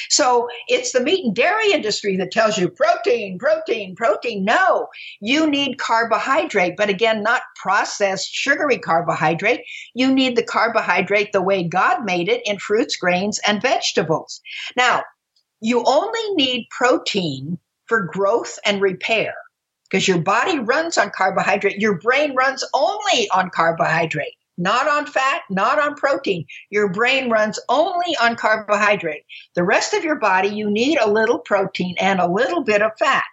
[0.08, 4.44] So it's the meat and dairy industry that tells you protein, protein, protein.
[4.44, 4.88] No,
[5.20, 9.62] you need carbohydrate, but again, not processed sugary carbohydrate.
[9.94, 14.40] You need the carbohydrate the way God made it in fruits, grains, and vegetables.
[14.76, 15.02] Now,
[15.60, 19.34] you only need protein for growth and repair
[19.90, 21.78] because your body runs on carbohydrate.
[21.78, 26.44] Your brain runs only on carbohydrate not on fat, not on protein.
[26.70, 29.24] Your brain runs only on carbohydrate.
[29.54, 32.92] The rest of your body, you need a little protein and a little bit of
[32.98, 33.24] fat.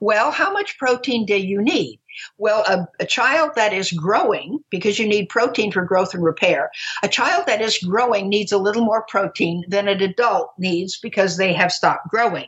[0.00, 2.00] Well, how much protein do you need?
[2.38, 6.70] Well, a, a, child that is growing, because you need protein for growth and repair,
[7.02, 11.36] a child that is growing needs a little more protein than an adult needs because
[11.36, 12.46] they have stopped growing.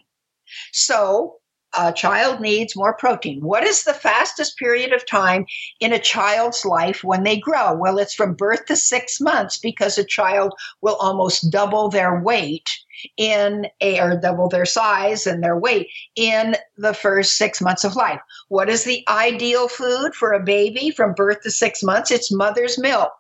[0.73, 1.37] So,
[1.77, 3.41] a child needs more protein.
[3.43, 5.45] What is the fastest period of time
[5.81, 7.75] in a child's life when they grow?
[7.75, 12.69] Well, it's from birth to six months because a child will almost double their weight
[13.17, 17.97] in a, or double their size and their weight in the first six months of
[17.97, 18.21] life.
[18.49, 22.11] What is the ideal food for a baby from birth to six months?
[22.11, 23.13] It's mother's milk.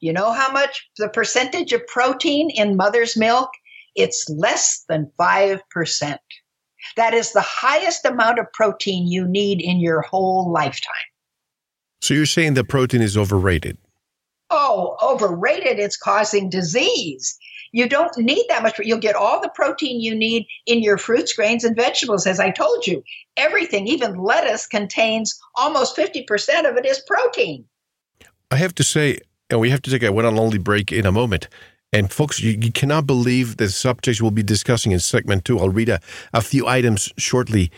[0.00, 3.50] You know how much the percentage of protein in mother's milk?
[3.94, 6.18] It's less than 5%.
[6.96, 10.94] That is the highest amount of protein you need in your whole lifetime.
[12.00, 13.78] So you're saying that protein is overrated?
[14.50, 15.78] Oh, overrated.
[15.78, 17.38] It's causing disease.
[17.72, 18.78] You don't need that much.
[18.78, 22.26] You'll get all the protein you need in your fruits, grains, and vegetables.
[22.26, 23.02] As I told you,
[23.36, 27.64] everything, even lettuce, contains almost 50% of it is protein.
[28.50, 29.20] I have to say,
[29.50, 31.48] and we have to take a one on only break in a moment.
[31.92, 35.58] And folks, you, you, cannot believe the subjects we'll be discussing in segment two.
[35.58, 36.00] I'll read a,
[36.34, 37.70] a few items shortly.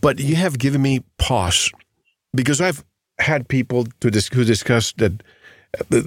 [0.00, 1.70] But you have given me pause
[2.32, 2.84] because I've
[3.18, 5.22] had people to dis- who discuss that
[5.92, 6.02] uh,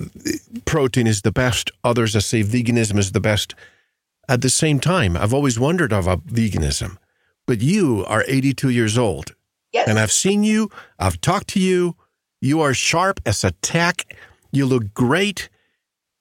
[0.64, 3.56] protein is the best, others that say veganism is the best.
[4.30, 6.98] At the same time, I've always wondered about veganism.
[7.46, 9.36] But you are 82 years old.
[9.72, 9.88] Yes.
[9.88, 11.96] And I've seen you, I've talked to you.
[12.42, 14.16] You are sharp as a tack.
[14.52, 15.50] You look great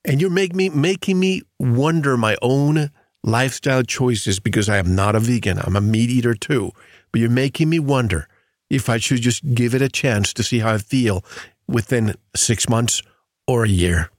[0.04, 2.90] and you're make me making me wonder my own
[3.22, 5.58] lifestyle choices because I am not a vegan.
[5.58, 6.72] I'm a meat eater too.
[7.10, 8.28] But you're making me wonder
[8.70, 11.24] if I should just give it a chance to see how I feel
[11.66, 13.02] within six months
[13.46, 14.10] or a year.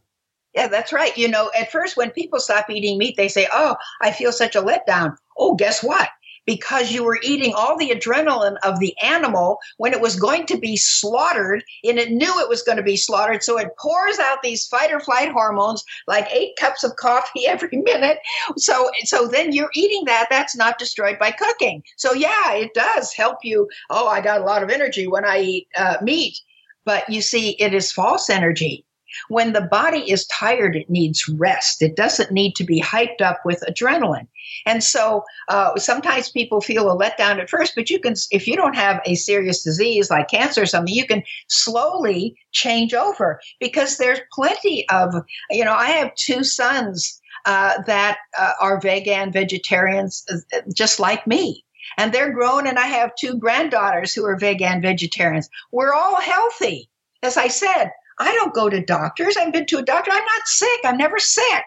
[0.53, 1.15] Yeah, that's right.
[1.17, 4.55] You know, at first, when people stop eating meat, they say, Oh, I feel such
[4.55, 5.17] a letdown.
[5.37, 6.09] Oh, guess what?
[6.45, 10.57] Because you were eating all the adrenaline of the animal when it was going to
[10.57, 13.43] be slaughtered and it knew it was going to be slaughtered.
[13.43, 17.77] So it pours out these fight or flight hormones like eight cups of coffee every
[17.77, 18.19] minute.
[18.57, 20.27] So, so then you're eating that.
[20.29, 21.83] That's not destroyed by cooking.
[21.97, 23.67] So yeah, it does help you.
[23.89, 26.39] Oh, I got a lot of energy when I eat uh, meat.
[26.85, 28.84] But you see, it is false energy.
[29.27, 31.81] When the body is tired, it needs rest.
[31.81, 34.27] It doesn't need to be hyped up with adrenaline.
[34.65, 38.55] And so uh, sometimes people feel a letdown at first, but you can, if you
[38.55, 43.97] don't have a serious disease like cancer or something, you can slowly change over because
[43.97, 45.13] there's plenty of,
[45.49, 51.27] you know, I have two sons uh, that uh, are vegan vegetarians, uh, just like
[51.27, 51.63] me
[51.97, 56.89] and they're grown and i have two granddaughters who are vegan vegetarians we're all healthy
[57.23, 59.37] as i said I don't go to doctors.
[59.37, 60.11] I've been to a doctor.
[60.11, 60.79] I'm not sick.
[60.83, 61.65] I'm never sick.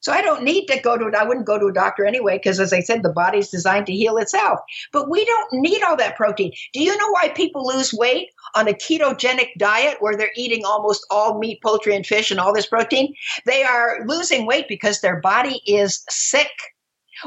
[0.00, 2.58] So I don't need to go to I wouldn't go to a doctor anyway because
[2.58, 4.58] as I said the body's designed to heal itself.
[4.92, 6.52] But we don't need all that protein.
[6.72, 11.04] Do you know why people lose weight on a ketogenic diet where they're eating almost
[11.10, 13.14] all meat, poultry and fish and all this protein?
[13.44, 16.50] They are losing weight because their body is sick.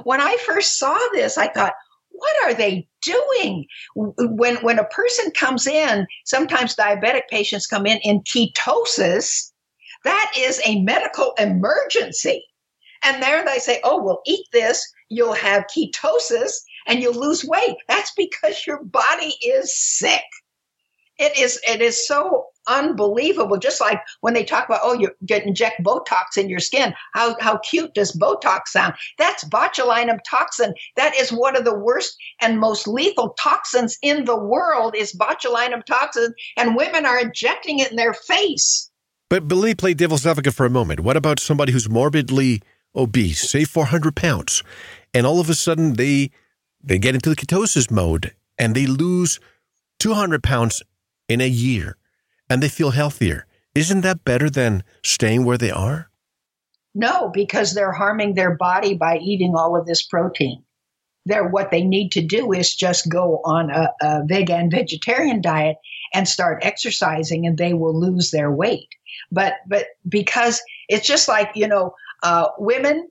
[0.04, 1.74] When I first saw this, I thought,
[2.14, 3.66] what are they doing?
[3.96, 9.52] When when a person comes in sometimes diabetic patients come in in ketosis
[10.04, 12.44] that is a medical emergency.
[13.04, 14.86] And there they say oh well eat this.
[15.10, 16.54] You'll have ketosis
[16.88, 17.78] and you'll lose weight.
[17.88, 20.24] That's because your body is sick.
[21.20, 23.58] It is it is so unbelievable.
[23.58, 26.94] Just like when they talk about, oh, you get inject Botox in your skin.
[27.14, 28.94] How how cute does Botox sound?
[29.18, 30.74] That's botulinum toxin.
[30.96, 34.96] That is one of the worst and most lethal toxins in the world.
[34.96, 38.90] Is botulinum toxin, and women are injecting it in their face.
[39.30, 41.00] But believe, play devil's advocate for a moment.
[41.00, 42.62] What about somebody who's morbidly
[42.96, 44.64] obese, say 400 pounds,
[45.14, 46.32] and all of a sudden they
[46.84, 49.40] they get into the ketosis mode and they lose
[50.00, 50.84] 200 pounds
[51.30, 51.98] in a year
[52.54, 53.48] and they feel healthier.
[53.74, 56.12] Isn't that better than staying where they are?
[56.94, 60.64] No, because they're harming their body by eating all of this protein.
[61.26, 65.78] They're, what they need to do is just go on a, a vegan vegetarian diet
[66.14, 68.90] and start exercising and they will lose their weight.
[69.32, 73.08] But but because it's just like, you know, uh, women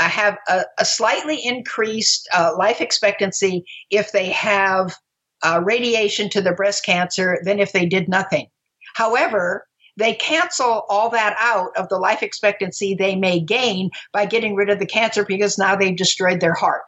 [0.00, 4.96] uh, have a, a, slightly increased uh, life expectancy if they have
[5.44, 8.48] uh, radiation to their breast cancer than if they did nothing.
[8.94, 9.66] However,
[9.96, 14.70] they cancel all that out of the life expectancy they may gain by getting rid
[14.70, 16.84] of the cancer because now they've destroyed their heart.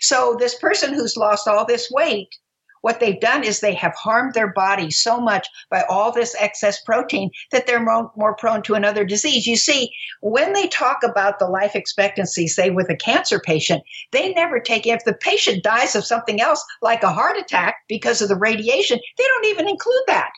[0.00, 2.28] So, this person who's lost all this weight
[2.84, 6.82] what they've done is they have harmed their body so much by all this excess
[6.82, 9.46] protein that they're more, more prone to another disease.
[9.46, 9.90] You see,
[10.20, 13.82] when they talk about the life expectancy, say with a cancer patient,
[14.12, 18.20] they never take, if the patient dies of something else, like a heart attack because
[18.20, 20.32] of the radiation, they don't even include that.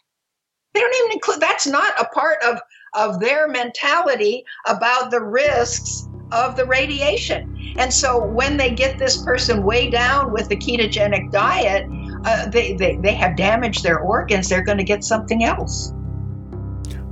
[0.77, 2.61] They don't even include, that's not a part of,
[2.93, 7.75] of their mentality about the risks of the radiation.
[7.79, 11.87] And so when they get this person way down with the ketogenic diet,
[12.27, 15.95] uh, they, they, they have damaged their organs, they're going to get something else.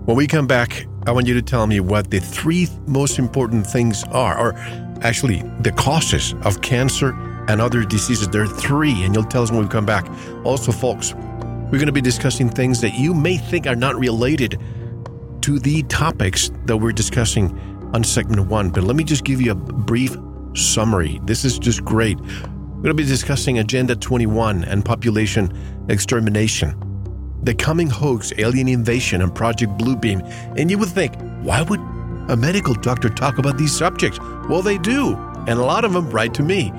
[0.05, 3.67] When we come back, I want you to tell me what the three most important
[3.67, 4.53] things are, or
[5.01, 7.15] actually the causes of cancer
[7.49, 8.29] and other diseases.
[8.29, 10.07] There are three, and you'll tell us when we come back.
[10.45, 11.15] Also, folks,
[11.75, 14.61] we're going to be discussing things that you may think are not related
[15.41, 17.51] to the topics that we're discussing
[17.93, 18.71] on segment one.
[18.71, 20.17] But let me just give you a brief
[20.55, 21.21] summary.
[21.25, 22.21] This is just great.
[22.21, 25.53] We're going to be discussing Agenda 21 and population
[25.89, 26.77] extermination,
[27.43, 30.23] the coming hoax, alien invasion, and Project Bluebeam.
[30.57, 31.81] And you would think, why would
[32.29, 34.21] a medical doctor talk about these subjects?
[34.49, 35.17] Well, they do.
[35.49, 36.71] And a lot of them write to me.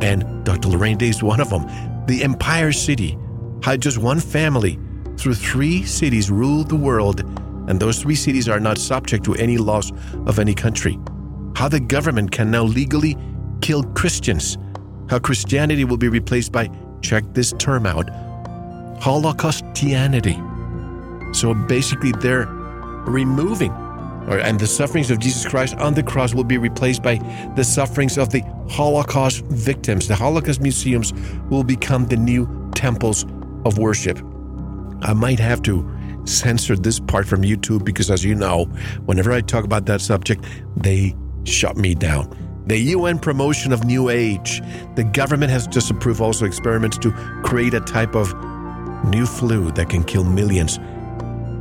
[0.00, 0.68] And Dr.
[0.68, 1.66] Lorraine Day is one of them.
[2.06, 3.18] The Empire City
[3.64, 4.78] had just one family
[5.16, 7.20] through three cities ruled the world,
[7.66, 9.90] and those three cities are not subject to any laws
[10.26, 10.98] of any country.
[11.56, 13.16] How the government can now legally
[13.62, 14.58] kill Christians
[15.08, 18.06] how Christianity will be replaced by, check this term out,
[19.00, 20.36] Holocaustianity.
[21.34, 22.46] So basically, they're
[23.06, 23.72] removing,
[24.28, 27.16] and the sufferings of Jesus Christ on the cross will be replaced by
[27.56, 30.06] the sufferings of the Holocaust victims.
[30.06, 31.14] The Holocaust museums
[31.48, 33.24] will become the new temples
[33.64, 34.18] of worship.
[35.02, 35.90] I might have to
[36.24, 38.64] censor this part from YouTube because, as you know,
[39.06, 40.44] whenever I talk about that subject,
[40.76, 42.34] they shut me down.
[42.66, 44.62] The UN promotion of New Age.
[44.96, 47.12] The government has disapproved also experiments to
[47.44, 48.32] create a type of
[49.04, 50.78] new flu that can kill millions.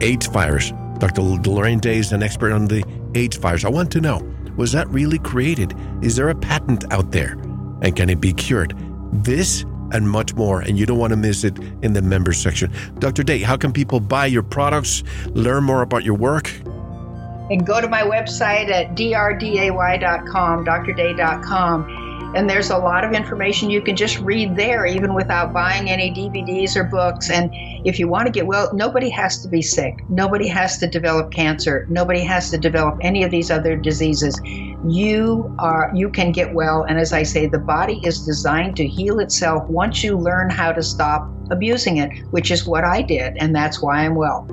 [0.02, 0.72] AIDS virus.
[1.00, 1.22] Dr.
[1.22, 2.86] Lorraine Day is an expert on the
[3.16, 3.66] AIDS virus.
[3.66, 4.22] I want to know
[4.56, 5.76] was that really created?
[6.02, 7.34] Is there a patent out there?
[7.82, 8.78] And can it be cured?
[9.12, 12.72] This and much more, and you don't want to miss it in the members section.
[13.00, 13.24] Dr.
[13.24, 16.52] Day, how can people buy your products, learn more about your work?
[17.50, 22.03] and go to my website at drday.com, drday.com.
[22.36, 26.12] And there's a lot of information you can just read there, even without buying any
[26.12, 27.30] DVDs or books.
[27.30, 27.50] And
[27.86, 30.04] if you want to get well, nobody has to be sick.
[30.10, 31.86] Nobody has to develop cancer.
[31.90, 34.40] Nobody has to develop any of these other diseases.
[34.88, 36.84] You are you can get well.
[36.84, 40.72] And as I say, the body is designed to heal itself once you learn how
[40.72, 44.48] to stop abusing it, which is what I did, and that's why I'm well.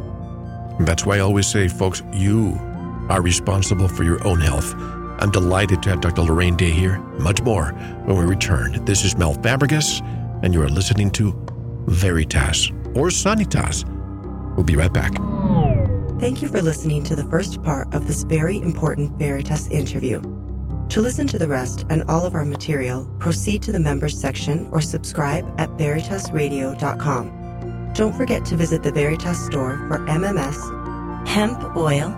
[0.81, 2.59] That's why I always say, folks, you
[3.09, 4.75] are responsible for your own health.
[5.21, 6.23] I'm delighted to have Dr.
[6.23, 6.99] Lorraine Day here.
[7.19, 7.67] Much more
[8.07, 8.83] when we return.
[8.87, 10.01] This is Mel Fabregas,
[10.43, 11.35] and you are listening to
[11.87, 13.85] Veritas or Sanitas.
[14.57, 15.13] We'll be right back.
[16.21, 20.23] Thank you for listening to the first part of this very important Veritas interview.
[20.89, 24.71] To listen to the rest and all of our material, proceed to the members section
[24.73, 27.93] or subscribe at veritasradio.com.
[27.93, 32.17] Don't forget to visit the Veritas store for MMS, hemp oil,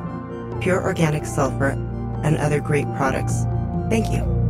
[0.61, 1.76] pure organic sulfur,
[2.23, 3.47] and other great products.
[3.89, 4.41] Thank you.